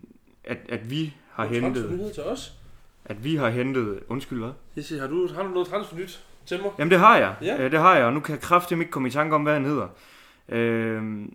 [0.44, 1.74] at, at vi har hentet...
[1.74, 2.54] Transfernyhed til os.
[3.06, 4.00] At vi har hentet...
[4.08, 4.52] Undskyld, hvad?
[4.76, 6.72] Jeg siger, har du, har du noget transfernyt til mig?
[6.80, 7.36] Jamen det har jeg.
[7.42, 7.64] Ja.
[7.64, 9.54] Øh, det har jeg, og nu kan jeg kraftigt ikke komme i tanke om, hvad
[9.54, 9.88] han hedder.
[10.50, 11.34] Øhm,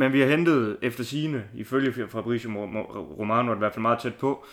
[0.00, 3.98] men vi har hentet efter sine, ifølge Mo- Romano, er det i hvert fald meget
[3.98, 4.44] tæt på,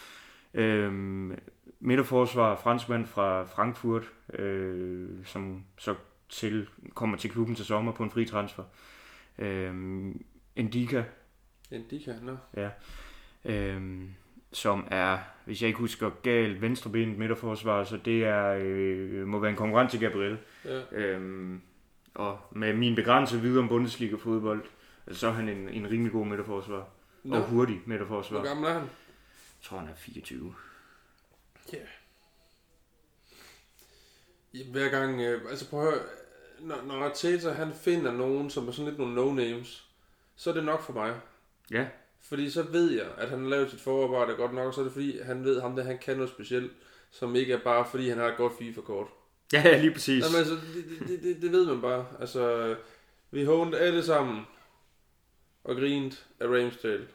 [0.53, 1.39] øhm,
[1.79, 5.95] midterforsvar, franskmand fra Frankfurt, øh, som så
[6.29, 8.63] til, kommer til klubben til sommer på en fri transfer.
[9.39, 10.23] Øhm,
[10.55, 11.03] Indika,
[11.71, 12.37] Indika, nå.
[13.45, 14.09] øhm,
[14.51, 19.51] som er, hvis jeg ikke husker galt, venstrebenet midterforsvar, så det er, øh, må være
[19.51, 20.37] en konkurrent til Gabriel.
[20.65, 20.81] Ja.
[20.91, 21.61] Øhm,
[22.15, 24.61] og med min begrænsede viden om Bundesliga-fodbold,
[25.07, 26.87] altså, så er han en, en rimelig god midterforsvar.
[27.23, 28.39] Nå, Og hurtig midterforsvar.
[28.39, 28.81] hvor gammel er han?
[28.81, 30.55] Jeg tror, han er 24.
[31.73, 31.79] Ja,
[34.71, 36.03] hver gang, øh, altså prøv at høre,
[36.59, 39.15] når, når Arteta han finder nogen, som er sådan lidt nogle
[39.61, 39.81] no-names,
[40.35, 41.15] så er det nok for mig.
[41.71, 41.87] Ja,
[42.21, 44.83] Fordi så ved jeg, at han har lavet sit forarbejde godt nok, og så er
[44.83, 46.71] det fordi, han ved ham, der han kan noget specielt,
[47.11, 49.07] som ikke er bare fordi, han har et godt FIFA-kort.
[49.53, 50.23] ja lige præcis.
[50.25, 52.05] Jamen altså, det, det, det, det ved man bare.
[52.19, 52.75] Altså,
[53.31, 54.41] vi håndte alle sammen
[55.67, 57.07] og grint af Ramsdale.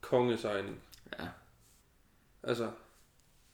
[0.00, 0.80] Kongesigning.
[1.18, 1.24] Ja.
[2.42, 2.70] Altså,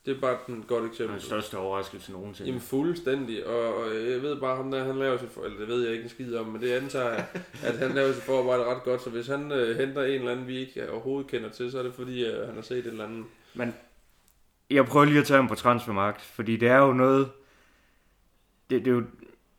[0.06, 1.20] det er bare et godt Den eksempel.
[1.20, 2.48] største overraskelse nogensinde.
[2.48, 5.68] Jamen fuldstændig, og, og jeg ved bare ham der, han laver sit for, eller det
[5.68, 7.28] ved jeg ikke en skid om, men det antager jeg,
[7.64, 10.46] at han laver sit forarbejde ret godt, så hvis han øh, henter en eller anden,
[10.46, 13.04] vi ikke overhovedet kender til, så er det fordi, øh, han har set et eller
[13.04, 13.24] andet.
[13.54, 13.74] Men
[14.70, 17.30] jeg prøver lige at tage ham på transfermarkt, fordi det er jo noget...
[18.70, 19.04] Det, det er jo...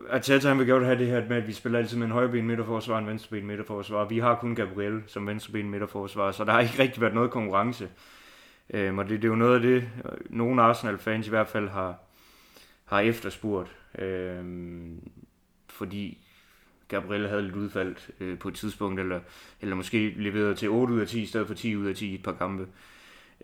[0.10, 2.48] Arteta han vil godt have det her med, at vi spiller altid med en højreben
[2.48, 4.06] midterforsvar og en venstreben midterforsvar.
[4.06, 7.90] Vi har kun Gabriel som venstreben midterforsvar, så der har ikke rigtig været noget konkurrence.
[8.74, 9.90] Øhm, og det, det er jo noget af det,
[10.30, 11.96] nogle Arsenal-fans i hvert fald har,
[12.86, 13.76] har efterspurgt.
[14.00, 15.12] Øhm,
[15.70, 16.18] fordi
[16.88, 19.20] Gabriel havde lidt udfaldt øh, på et tidspunkt, eller,
[19.62, 22.12] eller måske leveret til 8 ud af 10 i stedet for 10 ud af 10
[22.12, 22.68] i et par kampe.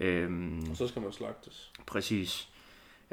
[0.01, 1.71] Øhm, Og så skal man slagtes.
[1.85, 2.49] Præcis.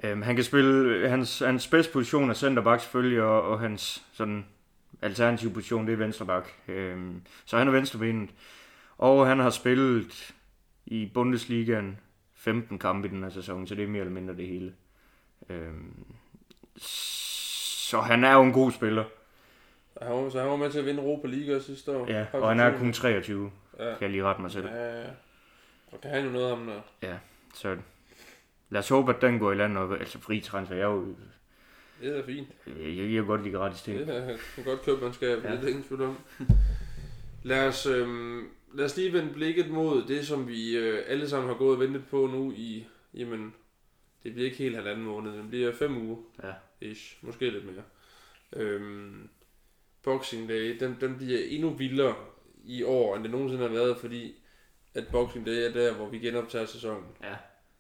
[0.03, 4.47] Øhm, han kan spille, hans, hans bedste position er centerback selvfølgelig, og, og hans sådan
[5.03, 6.55] alternative position, det er venstreback.
[6.69, 8.31] Øhm, så han er venstrebenet.
[8.99, 10.35] Og han har spillet
[10.87, 11.99] i Bundesligaen
[12.35, 14.75] 15 kampe i den her sæson, så det er mere eller mindre det hele.
[15.49, 16.05] Øhm,
[16.77, 19.05] så han er jo en god spiller.
[19.99, 22.11] Så han, var, så han var med til at vinde Europa League sidste år.
[22.11, 24.67] Ja, og han er kun 23, Ja, kan jeg lige rette mig selv.
[24.67, 25.07] ja, ja.
[25.93, 26.71] Og kan han jo noget ham
[27.03, 27.17] der.
[27.55, 27.77] Så
[28.71, 30.77] lad os håbe, at den går i land, og altså fri transfer.
[30.77, 31.15] Jeg, er jo,
[32.03, 32.49] Det er fint.
[32.67, 33.99] jeg, jeg kan godt lide gratis ting.
[33.99, 35.51] Det er et godt købmandskab, ja.
[35.51, 35.57] Ja.
[35.57, 36.19] det er ingen tvivl om.
[37.43, 38.09] Lad os, øh,
[38.75, 41.81] lad os lige vende blikket mod det, som vi øh, alle sammen har gået og
[41.81, 43.55] ventet på nu i, jamen,
[44.23, 46.17] det bliver ikke helt halvanden måned, det bliver fem uger.
[46.43, 46.53] Ja.
[46.81, 47.83] Ish, måske lidt mere.
[48.57, 49.29] Øhm,
[50.03, 52.15] Boxing Day, den, den bliver endnu vildere
[52.65, 54.35] i år, end det nogensinde har været, fordi
[54.95, 57.05] at Boxing Day er der, hvor vi genoptager sæsonen.
[57.23, 57.35] Ja.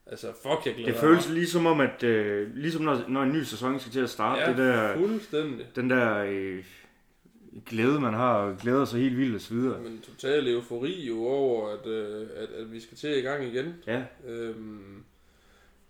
[0.06, 3.42] Altså, fuck, jeg glæder Det føles ligesom om, at øh, ligesom når, når en ny
[3.42, 5.66] sæson skal til at starte, Ja, det der, fuldstændig.
[5.76, 6.64] den der øh,
[7.66, 9.80] glæde, man har, og glæder sig helt vildt og så videre.
[9.80, 13.74] Men total eufori jo over, at, øh, at, at vi skal til i gang igen.
[13.86, 15.04] Ja, Øhm,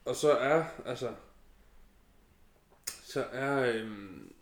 [0.05, 1.09] og så er, altså,
[2.87, 4.33] så er øhm,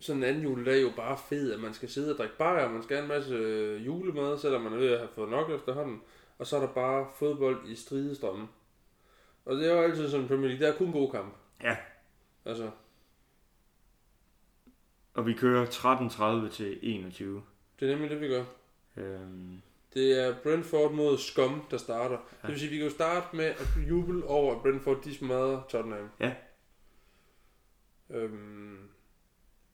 [0.00, 2.70] sådan en anden juledag jo bare fed, at man skal sidde og drikke bajer, og
[2.72, 5.50] man skal have en masse øh, julemad, selvom man er ved at have fået nok
[5.50, 6.00] efterhånden,
[6.38, 8.48] og så er der bare fodbold i stridestrømmen.
[9.48, 11.34] Og det er jo altid sådan Premier League, der er kun god kamp.
[11.62, 11.76] Ja.
[12.44, 12.70] Altså,
[15.14, 15.66] og vi kører
[16.46, 17.42] 13.30 til 21.
[17.80, 18.44] det er nemlig det, vi gør.
[18.96, 19.60] Øhm,
[19.94, 22.14] Det er Brentford mod Scum, der starter.
[22.16, 22.36] Ja.
[22.42, 25.14] Det vil sige, at vi kan jo starte med at juble over, at Brentford de
[25.14, 26.10] smadrer Tottenham.
[26.20, 26.34] Ja.
[28.10, 28.78] Øhm,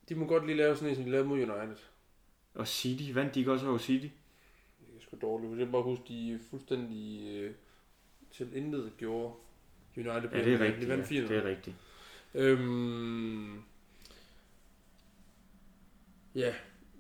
[0.09, 1.77] de må godt lige lave sådan en, som de lavede mod United.
[2.55, 4.07] og City, vandt de ikke også over City?
[4.81, 5.51] Det er sgu dårligt.
[5.53, 7.55] Hvis jeg bare huske, de fuldstændig øh,
[8.33, 9.35] til intet gjorde
[9.97, 10.31] United.
[10.33, 10.83] Ja, det er rigtigt.
[10.83, 11.77] De vandt Ja, 4 det er rigtigt.
[12.35, 13.63] Øhm,
[16.35, 16.53] ja,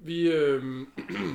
[0.02, 0.86] vi øh,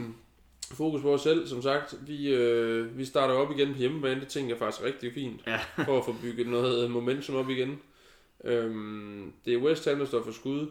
[0.79, 1.95] fokus på os selv, som sagt.
[2.07, 4.19] Vi, øh, vi starter op igen på hjemmebane.
[4.21, 5.41] Det tænker jeg faktisk er rigtig fint.
[5.47, 5.59] Ja.
[5.85, 7.81] for at få bygget noget momentum op igen.
[8.43, 10.67] Øhm, det er West Ham, der står for skud.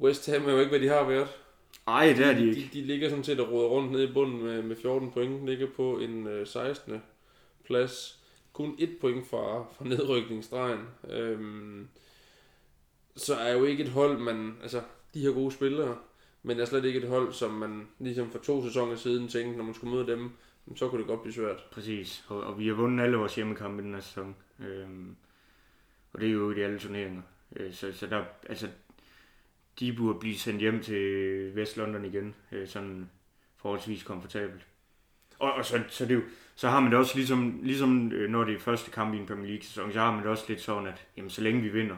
[0.00, 1.28] West Ham er jo ikke, hvad de har været.
[1.86, 2.70] Ej, det er de de, ikke.
[2.72, 5.46] de ligger sådan set og råder rundt nede i bunden med, med 14 point.
[5.46, 7.02] Ligger på en øh, 16.
[7.64, 8.19] plads.
[8.52, 10.80] Kun et point fra, fra nedrykningsstregen.
[11.10, 11.88] Øhm,
[13.16, 14.56] så er jo ikke et hold, man...
[14.62, 14.82] Altså,
[15.14, 15.98] de her gode spillere,
[16.42, 19.64] men er slet ikke et hold, som man ligesom for to sæsoner siden tænkte, når
[19.64, 20.30] man skulle møde dem,
[20.76, 21.64] så kunne det godt blive svært.
[21.70, 22.24] Præcis.
[22.28, 24.36] Og, og vi har vundet alle vores hjemmekampe i den her sæson.
[24.60, 25.16] Øhm,
[26.12, 27.22] og det er jo i de alle turneringer.
[27.56, 28.68] Øh, så, så der, altså,
[29.80, 33.10] de burde blive sendt hjem til Vestlondon igen, øh, sådan
[33.56, 34.66] forholdsvis komfortabelt.
[35.38, 36.22] Og, og så, så, det er jo,
[36.60, 39.26] så har man det også ligesom, ligesom øh, når det er første kamp i en
[39.26, 41.68] Premier League sæson, så har man det også lidt sådan, at jamen, så længe vi
[41.68, 41.96] vinder,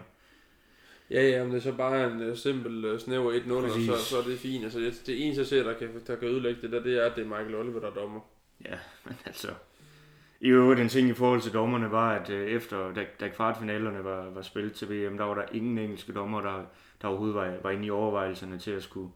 [1.11, 4.05] Ja, ja, men det er så bare en uh, simpel uh, snæver 1-0, og så,
[4.05, 4.65] så er det fint.
[4.65, 7.11] Altså, det, det eneste, jeg ser, der kan, der kan ødelægge det der, det er,
[7.11, 8.21] at det er Michael Oliver, der er dommer.
[8.65, 9.49] Ja, men altså...
[10.41, 14.05] I øvrigt en ting i forhold til dommerne var, at øh, efter da, da kvartfinalerne
[14.05, 16.65] var, var spillet til VM, der var der ingen engelske dommer, der,
[17.03, 19.11] der overhovedet var, var inde i overvejelserne til at skulle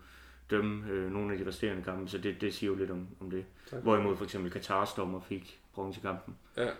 [0.50, 3.30] dømme øh, nogle af de resterende kampe, så det, det siger jo lidt om, om
[3.30, 3.44] det.
[3.70, 3.82] Tak.
[3.82, 6.70] Hvorimod for eksempel Katars dommer fik bronzekampen, Ja,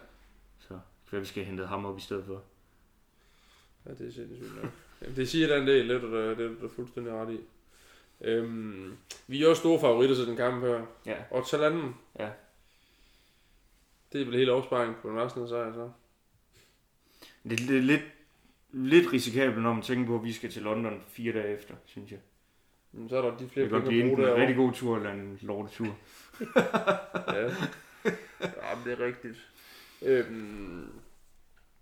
[0.59, 0.79] så
[1.11, 2.43] hvad vi skal have hentet ham op i stedet for.
[3.87, 4.73] ja det er sindssygt nok.
[5.03, 7.41] Jamen, det siger der en del lidt, og det, det er du fuldstændig ret i.
[8.21, 8.97] Øhm,
[9.27, 10.87] vi er også store favoritter til den kamp her.
[11.07, 11.17] Ja.
[11.31, 11.95] Og Talanden.
[12.19, 12.31] Ja.
[14.12, 15.91] Det er vel helt opsparing på den resten sejr, så.
[17.43, 18.03] Det, det er lidt,
[18.73, 22.11] lidt risikabelt, når man tænker på, at vi skal til London fire dage efter, synes
[22.11, 22.21] jeg.
[22.97, 24.40] Men så er der de Det flere kan godt blive enten en derovre.
[24.40, 25.97] rigtig god tur eller en lortetur.
[27.34, 27.42] Ja.
[28.44, 29.47] ja, men det er rigtigt.
[30.03, 30.88] Øhm,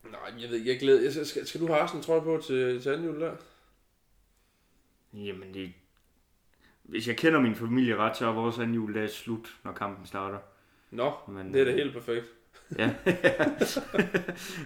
[0.05, 1.03] nej, jeg ved ikke, jeg glæder...
[1.03, 3.33] Jeg, skal, skal du have Arsenal trøje på til, til anden jul der?
[5.13, 5.73] Jamen, det...
[6.83, 10.39] Hvis jeg kender min familie ret, så er vores anden juledag slut, når kampen starter.
[10.91, 12.25] Nå, Men, det er da helt perfekt.
[12.79, 12.95] Ja.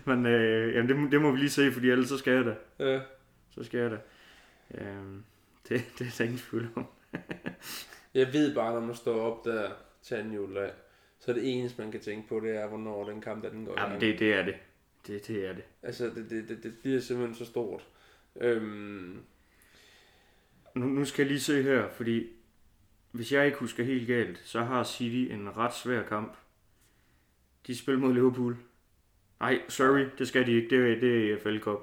[0.14, 2.44] Men øh, jamen, det, må- det må vi lige se, fordi ellers så skal jeg
[2.44, 2.54] da.
[2.92, 3.00] Ja.
[3.50, 3.98] Så skal jeg da.
[4.74, 5.24] Øhm,
[5.68, 6.86] det, det er der ingen tvivl om.
[8.14, 9.70] Jeg ved bare, når man står op der
[10.02, 10.72] til anden juledag,
[11.18, 13.64] så er det eneste, man kan tænke på, det er, hvornår den kamp, der den
[13.64, 14.00] går i Jamen, gang.
[14.00, 14.54] det, det er det.
[15.06, 15.64] Det, det er det.
[15.82, 17.86] Altså, det, det, det, det bliver simpelthen så stort.
[18.40, 19.18] Øhm,
[20.74, 22.26] Nu, nu skal jeg lige se her, fordi
[23.12, 26.36] hvis jeg ikke husker helt galt, så har City en ret svær kamp.
[27.66, 28.56] De spiller mod Liverpool.
[29.40, 30.70] Nej, sorry, det skal de ikke.
[30.70, 31.80] Det er, det er EFL Cup.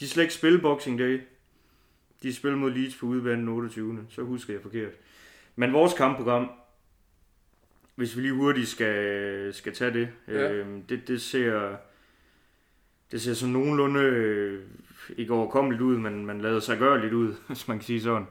[0.00, 1.20] De skal ikke spille Boxing Day.
[2.26, 4.06] De spiller mod Leeds på udebane den 28.
[4.08, 4.92] Så husker jeg forkert.
[5.56, 6.50] Men vores kampprogram,
[7.94, 10.52] hvis vi lige hurtigt skal, skal tage det, Ja.
[10.52, 11.76] øh, det, det ser
[13.12, 14.62] det ser sådan nogenlunde øh,
[15.16, 18.26] ikke overkommeligt ud, men man lader sig gøre lidt ud, hvis man kan sige sådan.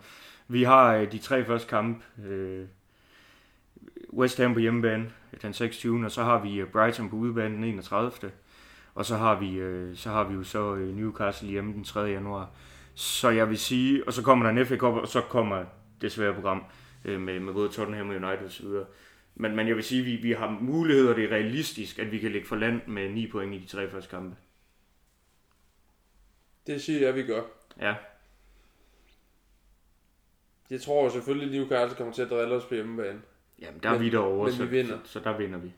[0.47, 2.03] Vi har øh, de tre første kampe.
[2.27, 2.65] Øh,
[4.13, 6.05] West Ham på hjemmebane den 26.
[6.05, 8.11] Og så har vi øh, Brighton på udebane den 31.
[8.95, 11.99] Og så har vi, øh, så har vi jo så øh, Newcastle hjemme den 3.
[12.01, 12.49] januar.
[12.95, 15.65] Så jeg vil sige, og så kommer der en FA Cup, og så kommer
[16.01, 16.63] det svære program
[17.05, 18.65] øh, med, med både Tottenham og United osv.
[19.35, 22.19] Men, men jeg vil sige, at vi, vi har muligheder, det er realistisk, at vi
[22.19, 24.35] kan ligge for land med 9 point i de tre første kampe.
[26.67, 27.41] det siger jeg, vi gør.
[27.81, 27.95] Ja,
[30.69, 33.21] Jeg tror selvfølgelig, at Newcastle kommer til at drille os på hjemmebane.
[33.61, 34.99] Jamen, der er Men- vi derovre, men så, vi vinder.
[35.03, 35.73] så, så der vinder vi.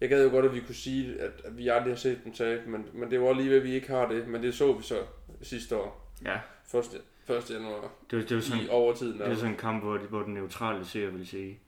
[0.00, 2.32] Jeg gad jo godt, at vi kunne sige, at, at vi aldrig har set dem
[2.32, 4.28] tabe, men, men det var lige ved, at vi ikke har det.
[4.28, 4.98] Men det så vi så
[5.42, 6.12] sidste år.
[6.24, 6.38] Ja,
[6.78, 7.02] 1.
[7.28, 7.50] 1.
[7.50, 7.90] januar.
[8.10, 9.18] det var, det var sådan, I overtiden.
[9.18, 11.58] det var sådan en kamp, hvor, hvor den neutrale ser vil sige,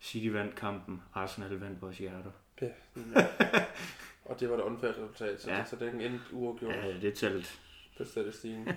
[0.00, 2.30] City vandt kampen, Arsenal vandt vores hjerter.
[2.60, 2.68] Ja.
[4.24, 5.54] og det var et unfair resultat, så, Ja.
[5.56, 5.60] ja.
[5.62, 7.60] det, så den endte uafgjort Ja, det er talt.
[7.98, 8.68] på statistikken.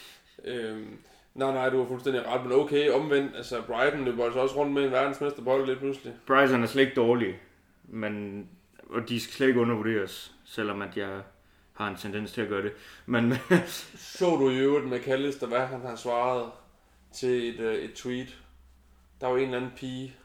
[0.44, 0.98] øhm,
[1.34, 4.72] nej, nej, du har fuldstændig ret, men okay, omvendt, altså Brighton løber altså også rundt
[4.72, 6.14] med en verdensmesterbold lidt pludselig.
[6.26, 7.40] Brighton er slet ikke dårlig,
[7.84, 8.46] men,
[8.90, 11.22] og de skal slet ikke undervurderes, selvom at jeg
[11.80, 12.72] har en tendens til at gøre det.
[13.06, 13.34] Men
[14.18, 16.50] Så du i øvrigt med Callister, hvad han har svaret
[17.14, 18.38] til et, øh, et tweet?
[19.20, 20.16] Der var en eller anden pige,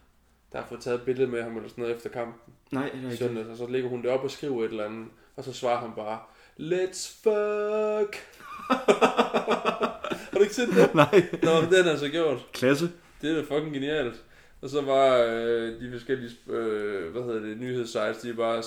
[0.52, 3.00] der har fået taget et billede med ham eller sådan noget efter kampen nej, det
[3.00, 5.44] er ikke søndags, og så lægger hun det op og skriver et eller andet, og
[5.44, 6.20] så svarer han bare,
[6.60, 8.16] Let's fuck!
[10.32, 10.96] har du ikke set det?
[11.04, 11.24] Nej.
[11.44, 12.46] Nå, den har han så gjort.
[12.54, 12.92] Klasse.
[13.22, 14.24] Det er da fucking genialt.
[14.62, 18.64] Og så var øh, de forskellige, øh, hvad hedder det, nyhedssites, de er bare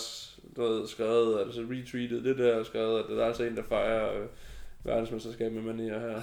[0.58, 3.62] du ved, skrevet, altså retweetet det der, og skrevet, at der er altså en, der
[3.62, 4.28] fejrer øh,
[4.84, 6.22] verdensmesterskab med manier her.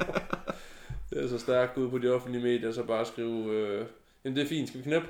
[1.10, 3.86] det er så stærkt ud på de offentlige medier, så bare skrive, øh,
[4.24, 5.08] jamen det er fint, skal vi knæppe?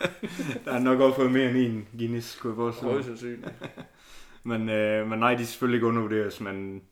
[0.64, 3.04] Der er nok også fået mere end en Guinness, kunne jeg forestille mig.
[3.04, 3.54] Sandsynligt.
[4.44, 6.82] Men, øh, men nej, de er selvfølgelig ikke undervurderes, men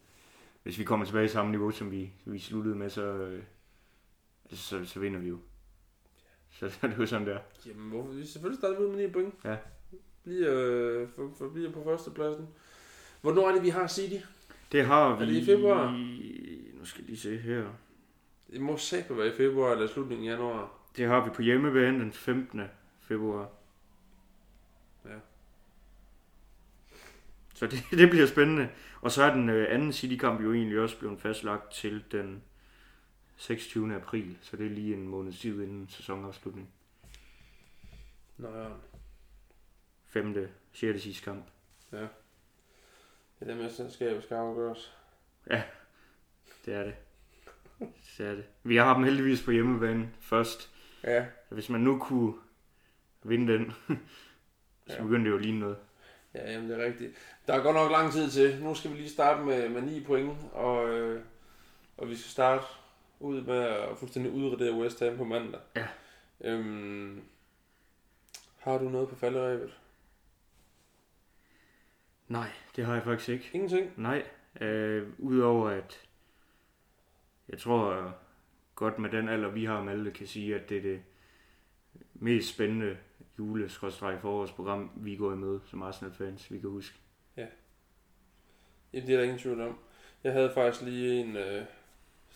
[0.62, 3.42] hvis vi kommer tilbage i samme niveau, som vi, vi sluttede med, så, øh,
[4.50, 5.38] altså, så, så vinder vi jo.
[6.50, 7.38] Så det er jo sådan der.
[7.66, 8.12] Jamen, hvorfor?
[8.12, 9.34] vi selvfølgelig starter ud med 9 point.
[9.44, 9.56] Ja.
[10.24, 12.48] Bliver, øh, for, for, bliver på førstepladsen.
[13.20, 14.24] Hvornår er det, vi har City?
[14.72, 15.26] Det har vi...
[15.26, 15.90] det i februar?
[16.78, 17.66] Nu skal jeg lige se her.
[18.52, 20.72] Det må sikkert være i februar eller slutningen af januar.
[20.96, 22.60] Det har vi på hjemmebane den 15.
[23.00, 23.48] februar.
[25.04, 25.18] Ja.
[27.54, 28.68] Så det, det bliver spændende.
[29.00, 32.42] Og så er den øh, anden City-kamp jo egentlig også blevet fastlagt til den
[33.36, 33.94] 26.
[33.94, 34.38] april.
[34.40, 36.68] Så det er lige en måneds tid inden sæsonafslutning.
[38.38, 38.68] Nå ja.
[40.14, 41.44] Femte, sjette sidste kamp.
[41.92, 42.06] Ja,
[43.40, 44.94] det mesterskab skal afgøres.
[46.66, 46.94] Det er det.
[48.18, 48.44] Det er det.
[48.62, 50.70] Vi har dem heldigvis på hjemmebane først.
[51.04, 52.34] Ja, hvis man nu kunne
[53.22, 53.72] vinde den,
[54.86, 55.02] så Ja.
[55.02, 55.76] begynder det jo at ligne noget.
[56.34, 57.12] ja jamen, det er rigtigt.
[57.46, 58.62] Der er godt nok lang tid til.
[58.62, 61.22] Nu skal vi lige starte med, med 9 point, og, øh,
[61.96, 62.64] og vi skal starte
[63.20, 65.60] ud med at fuldstændig udradere West Ham på mandag.
[65.76, 65.86] Ja.
[66.40, 67.22] Øhm,
[68.58, 69.78] har du noget på falderæbet?
[72.34, 73.50] Nej, det har jeg faktisk ikke.
[73.52, 73.92] Ingenting?
[73.96, 74.22] Nej,
[74.60, 76.00] øh, udover at
[77.48, 78.14] jeg tror
[78.74, 81.02] godt med den alder, vi har med alle, kan sige, at det er det
[82.14, 82.96] mest spændende
[83.38, 86.98] jule forårsprogram, vi går i møde som Arsenal-fans, vi kan huske.
[88.92, 89.78] Jamen, det er der ingen tvivl om.
[90.24, 91.64] Jeg havde faktisk lige en, øh,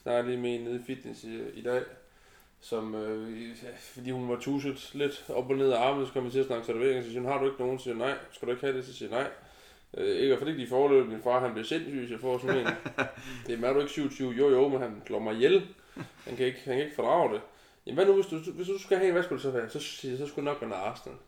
[0.02, 1.82] snart lige med en nede i fitness i, i dag,
[2.60, 6.24] som, øh, ja, fordi hun var tuset lidt op og ned af armen, så kom
[6.24, 7.78] vi til at snakke servering, så siger hun, har du ikke nogen?
[7.78, 8.84] Så siger nej, skal du ikke have det?
[8.84, 9.30] Så siger nej.
[9.96, 12.66] Øh, ikke fordi de forløb, min far han blev sindssyg, hvis jeg får sådan en.
[13.46, 14.32] det er, er du ikke 27?
[14.32, 15.66] Jo, jo, men han slår mig ihjel.
[16.24, 17.40] Han kan ikke, han kan ikke fordrage det.
[17.86, 19.68] Jamen hvad nu, hvis du, hvis du skal have en, hvad skulle det så være?
[19.68, 21.18] Så jeg, så skulle nok være en Arsenal.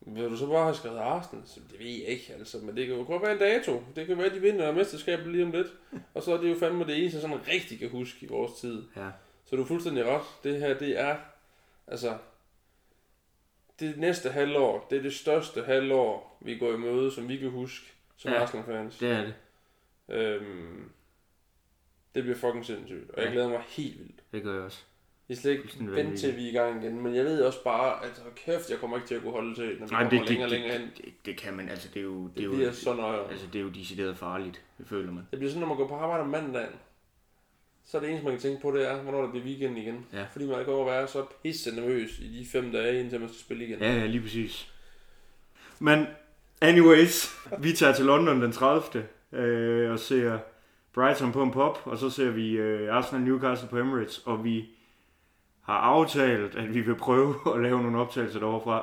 [0.00, 1.44] Vil du så bare have skrevet Arsenal?
[1.46, 2.58] Så det ved jeg ikke, altså.
[2.58, 3.82] Men det kan jo godt være en dato.
[3.96, 5.66] Det kan være, at de vinder mesterskabet lige om lidt.
[6.14, 8.82] Og så er det jo fandme det eneste, sådan rigtig kan huske i vores tid.
[8.96, 9.08] Ja,
[9.46, 10.22] Så du er fuldstændig ret.
[10.44, 11.16] Det her, det er,
[11.86, 12.16] altså,
[13.80, 17.50] det næste halvår, det er det største halvår, vi går i møde, som vi kan
[17.50, 18.42] huske som Ja.
[18.42, 18.98] Arsenal-fans.
[18.98, 19.34] det er det.
[20.08, 20.90] Øhm,
[22.14, 23.32] det bliver fucking sindssygt, og jeg Ja.
[23.32, 24.20] glæder mig helt vildt.
[24.32, 24.82] Det gør jeg også.
[25.28, 28.04] Jeg skal ikke vente til, vi er i gang igen, men jeg ved også bare,
[28.04, 30.18] at hold kæft, jeg kommer ikke til at kunne holde til, når vi Nej, kommer
[30.20, 30.80] det, længere og længere hen.
[30.96, 33.28] det, det, det kan man, altså det er jo, det Det er jo, så nøje.
[33.30, 35.26] altså det er jo decideret farligt, det føler man.
[35.30, 36.72] Det bliver sådan, når man går på arbejde om mandagen,
[37.90, 40.06] så er det eneste, man kan tænke på, det er, hvornår det bliver weekend igen.
[40.12, 40.24] Ja.
[40.32, 43.40] Fordi man kan jo være så pisse nervøs i de fem dage, indtil man skal
[43.40, 43.78] spille igen.
[43.78, 44.72] Ja, ja, lige præcis.
[45.78, 46.06] Men
[46.60, 47.26] anyways,
[47.58, 49.06] vi tager til London den 30.
[49.32, 50.38] Øh, og ser
[50.94, 54.68] Brighton på en pop, og så ser vi øh, Arsenal Newcastle på Emirates, og vi
[55.62, 58.82] har aftalt, at vi vil prøve at lave nogle optagelser derovre.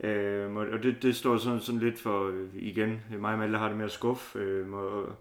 [0.00, 3.68] Øh, og det, det står sådan, sådan lidt for, øh, igen, mig og Malte har
[3.68, 5.16] det med at skuffe, øh, og,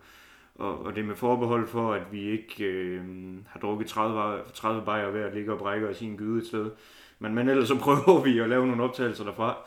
[0.55, 3.01] og, og det er med forbehold for, at vi ikke øh,
[3.47, 6.47] har drukket 30, 30 bajer hver at ligge og brække os i en gyde et
[6.47, 6.71] sted.
[7.19, 9.57] Men, men ellers så prøver vi at lave nogle optagelser derfra,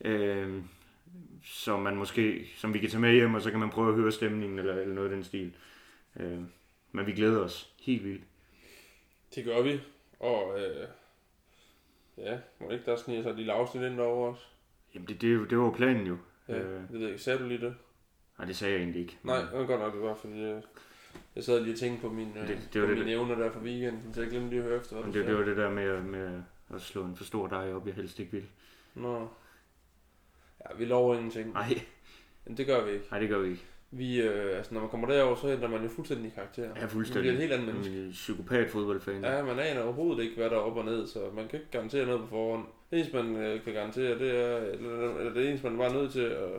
[0.00, 0.62] øh,
[1.44, 3.94] som man måske, som vi kan tage med hjem, og så kan man prøve at
[3.94, 5.52] høre stemningen eller, eller noget af den stil.
[6.20, 6.38] Øh,
[6.92, 8.24] men vi glæder os helt vildt.
[9.34, 9.80] Det gør vi.
[10.20, 10.88] Og øh,
[12.18, 14.50] ja, må ikke der sniger sig et lille afsnit ind over os?
[14.94, 16.16] Jamen det, det, det var planen jo.
[16.48, 16.80] Ja, Øh.
[16.80, 17.22] det ved jeg ikke.
[17.22, 17.74] Sagde du lige det?
[18.38, 19.18] Nej, det sagde jeg egentlig ikke.
[19.22, 20.62] Nej, det var godt nok, det var, fordi øh,
[21.36, 23.12] Jeg sad lige og tænkte på, min, det, det, det på mine det.
[23.12, 25.44] evner der for weekenden, så jeg glemte lige at høre efter, hvad det, det var
[25.44, 26.42] det der med, med
[26.74, 28.44] at slå en for stor dej op, jeg helst ikke vil.
[28.94, 29.28] Nå.
[30.60, 31.52] Ja, vi lover ingenting.
[31.52, 31.80] Nej.
[32.46, 33.06] Men det gør vi ikke.
[33.10, 33.64] Nej, det gør vi ikke.
[33.90, 36.70] Vi, øh, altså når man kommer derover, så ændrer man jo fuldstændig karakter.
[36.76, 37.14] Ja, fuldstændig.
[37.14, 38.04] Man bliver et helt andet menneske.
[38.04, 39.24] En psykopat fodboldfan.
[39.24, 41.70] Ja, man aner overhovedet ikke, hvad der er op og ned, så man kan ikke
[41.70, 42.66] garantere noget på forhånd.
[42.90, 46.00] Det eneste, man øh, kan garantere, det er, eller, eller det eneste, man er bare
[46.02, 46.50] nødt til at,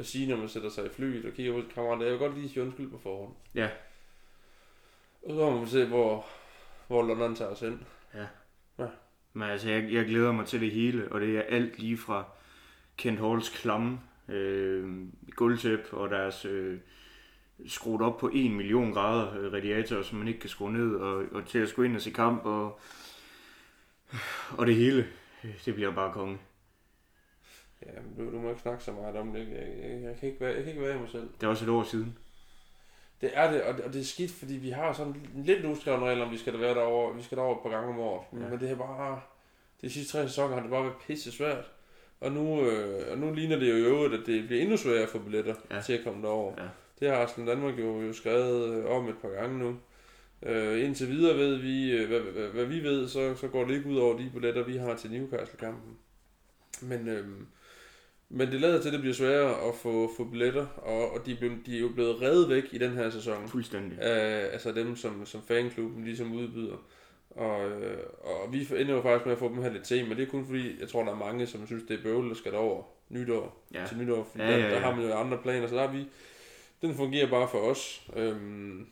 [0.00, 2.38] at sige, når man sætter sig i flyet og kigger på kammerater, jeg vil godt
[2.38, 3.32] lige sige undskyld på forhånd.
[3.54, 3.68] Ja.
[5.22, 6.26] Og så må man se, hvor,
[6.86, 7.86] hvor London tager os hen.
[8.14, 8.26] Ja.
[8.78, 8.86] ja.
[9.32, 12.24] Men altså, jeg, jeg glæder mig til det hele, og det er alt lige fra
[12.96, 16.78] Kent Halls klamme øh, gulvtæp og deres øh,
[17.66, 21.24] skruet op på 1 million grader øh, radiator, som man ikke kan skrue ned, og,
[21.32, 22.80] og til at skulle ind og se kamp, og,
[24.58, 25.06] og det hele,
[25.64, 26.38] det bliver bare konge.
[27.86, 29.40] Ja, du, du må ikke snakke så meget om det.
[29.40, 31.28] Jeg, jeg, jeg, kan ikke være, jeg kan ikke være i mig selv.
[31.40, 32.18] Det er også et år siden.
[33.20, 35.64] Det er det, og det, og det er skidt, fordi vi har sådan en lidt
[35.64, 38.26] uskrevet regel om, vi skal være derovre, vi skal derover et par gange om året.
[38.32, 38.48] Ja.
[38.48, 39.20] Men det er bare,
[39.82, 41.70] de sidste tre sæsoner har det bare været pisse svært.
[42.20, 45.02] Og nu, øh, og nu ligner det jo i øvrigt, at det bliver endnu sværere
[45.02, 45.80] at få billetter ja.
[45.80, 46.54] til at komme derover.
[46.58, 46.68] Ja.
[47.00, 49.76] Det har Arsenal Danmark jo, jo skrevet øh, om et par gange nu.
[50.42, 53.74] Øh, indtil videre ved vi, øh, hvad, hvad, hvad vi ved, så, så går det
[53.74, 55.98] ikke ud over de billetter, vi har til Newcastle-kampen.
[56.82, 57.26] Men, øh,
[58.32, 61.60] men det lader til, at det bliver sværere at få, få billetter, og, og de,
[61.66, 63.48] de er jo blevet reddet væk i den her sæson.
[63.48, 64.00] Fuldstændig.
[64.00, 66.76] Af, altså dem, som, som fanklubben ligesom udbyder.
[67.30, 70.16] Og, øh, og vi ender jo faktisk med at få dem her lidt til, men
[70.16, 72.36] det er kun fordi, jeg tror, der er mange, som synes, det er bøvlet, der
[72.36, 73.86] skal over nytår ja.
[73.88, 74.64] til nytår, fordi ja, ja, ja.
[74.64, 76.04] Der, der har man jo andre planer, så der har vi,
[76.82, 78.02] den fungerer bare for os.
[78.16, 78.86] Øhm,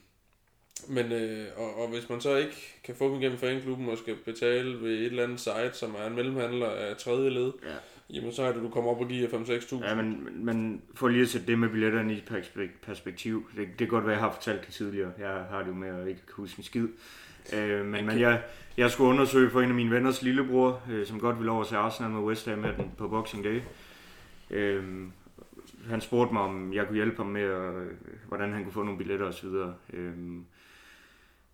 [0.89, 4.17] men, øh, og, og hvis man så ikke kan få dem gennem fanklubben og skal
[4.25, 7.75] betale ved et eller andet site, som er en mellemhandler af tredje led, ja.
[8.11, 9.89] Jamen så er det, du kommer op og giver 5-6.000.
[9.89, 12.23] Ja, men, men for lige at sætte det med billetterne i
[12.83, 15.13] perspektiv, det, det kan godt være, jeg har fortalt det tidligere.
[15.19, 16.89] Jeg har det jo med at ikke huske en skid.
[17.55, 18.43] Øh, men, men jeg,
[18.77, 21.75] jeg skulle undersøge for en af mine venners lillebror, øh, som godt ville over til
[21.75, 23.61] Arsenal med West Ham den på Boxing Day.
[24.51, 24.85] Øh,
[25.89, 27.73] han spurgte mig, om jeg kunne hjælpe ham med, at,
[28.29, 29.49] hvordan han kunne få nogle billetter osv.
[29.93, 30.13] Øh,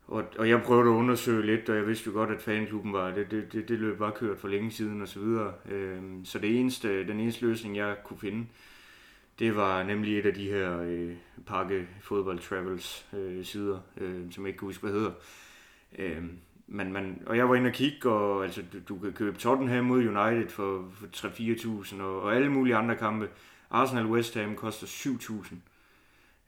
[0.07, 3.11] og, og jeg prøvede at undersøge lidt, og jeg vidste jo godt, at fanklubben var,
[3.11, 5.52] det, det, det, det løb bare kørt for længe siden og så videre.
[5.70, 8.46] Øhm, så det eneste, den eneste løsning, jeg kunne finde,
[9.38, 11.12] det var nemlig et af de her øh,
[11.46, 15.12] pakke fodbold travels øh, sider, øh, som jeg ikke kan huske, hvad hedder.
[15.98, 16.22] Øh,
[16.66, 19.84] man, man, og jeg var inde og kigge, og altså, du, du kan købe Tottenham
[19.84, 23.28] mod United for, for 3-4.000, og, og alle mulige andre kampe.
[23.70, 25.55] Arsenal West Ham koster 7.000.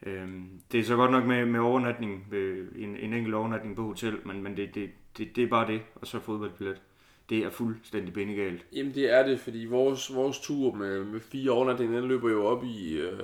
[0.03, 2.34] Øhm, det er så godt nok med, med overnatning,
[2.76, 5.80] en, en enkelt overnatning på hotel, men, men det, det, det, det er bare det,
[5.94, 6.82] og så fodboldbillet.
[7.28, 8.66] Det er fuldstændig bindegalt.
[8.72, 12.47] Jamen det er det, fordi vores, vores tur med, med fire overnatninger, den løber jo
[12.47, 13.22] op i, øh,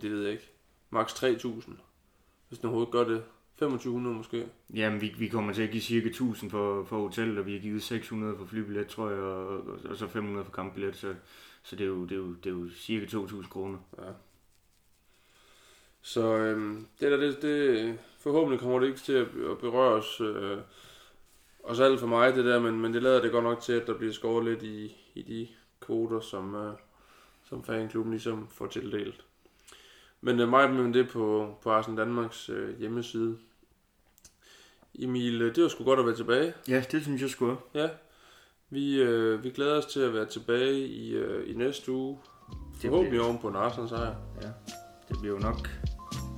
[0.00, 0.50] det ved jeg ikke,
[0.90, 1.72] maks 3.000.
[2.48, 3.22] Hvis den overhovedet gør det.
[3.58, 4.46] 2500 måske.
[4.74, 7.60] Jamen, vi, vi kommer til at give cirka 1000 for, for hotellet, og vi har
[7.60, 11.14] givet 600 for flybillet, tror jeg, og, og, og så 500 for kampbillet, så,
[11.62, 13.78] så det, er jo, det, er jo, det er jo cirka 2000 kroner.
[13.98, 14.10] Ja.
[16.02, 20.58] Så øhm, det der, det, det, forhåbentlig kommer det ikke til at berøre os, øh,
[21.64, 23.86] os alt for meget, det der, men, men det lader det godt nok til, at
[23.86, 25.48] der bliver skåret lidt i, i de
[25.80, 26.72] kvoter, som, øh,
[27.44, 29.24] som fanklubben ligesom får tildelt.
[30.20, 33.38] Men øh, mig med det på, på Arsenal Danmarks øh, hjemmeside.
[34.94, 36.54] Emil, øh, det var sgu godt at være tilbage.
[36.68, 37.56] Ja, det synes jeg sgu.
[37.74, 37.88] Ja.
[38.70, 42.18] Vi, øh, vi glæder os til at være tilbage i, øh, i næste uge.
[42.82, 44.14] Det Forhåbentlig oven på en Arsenal sejr.
[44.42, 44.48] Ja,
[45.08, 45.68] det bliver jo nok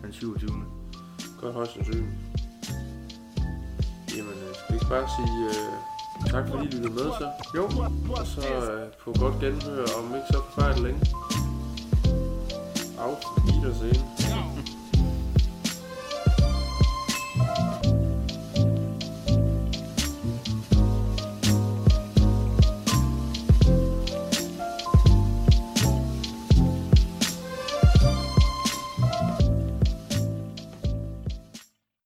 [0.02, 0.50] den 27.
[1.40, 2.06] Godt højst sandsynligt.
[4.16, 7.30] Jamen, øh, skal vi ikke bare sige øh, tak fordi I lyttede med så?
[7.56, 7.64] Jo.
[8.20, 11.00] Og så øh, på godt genhør om ikke så forfærdeligt længe.
[12.98, 14.04] Auf Wiedersehen.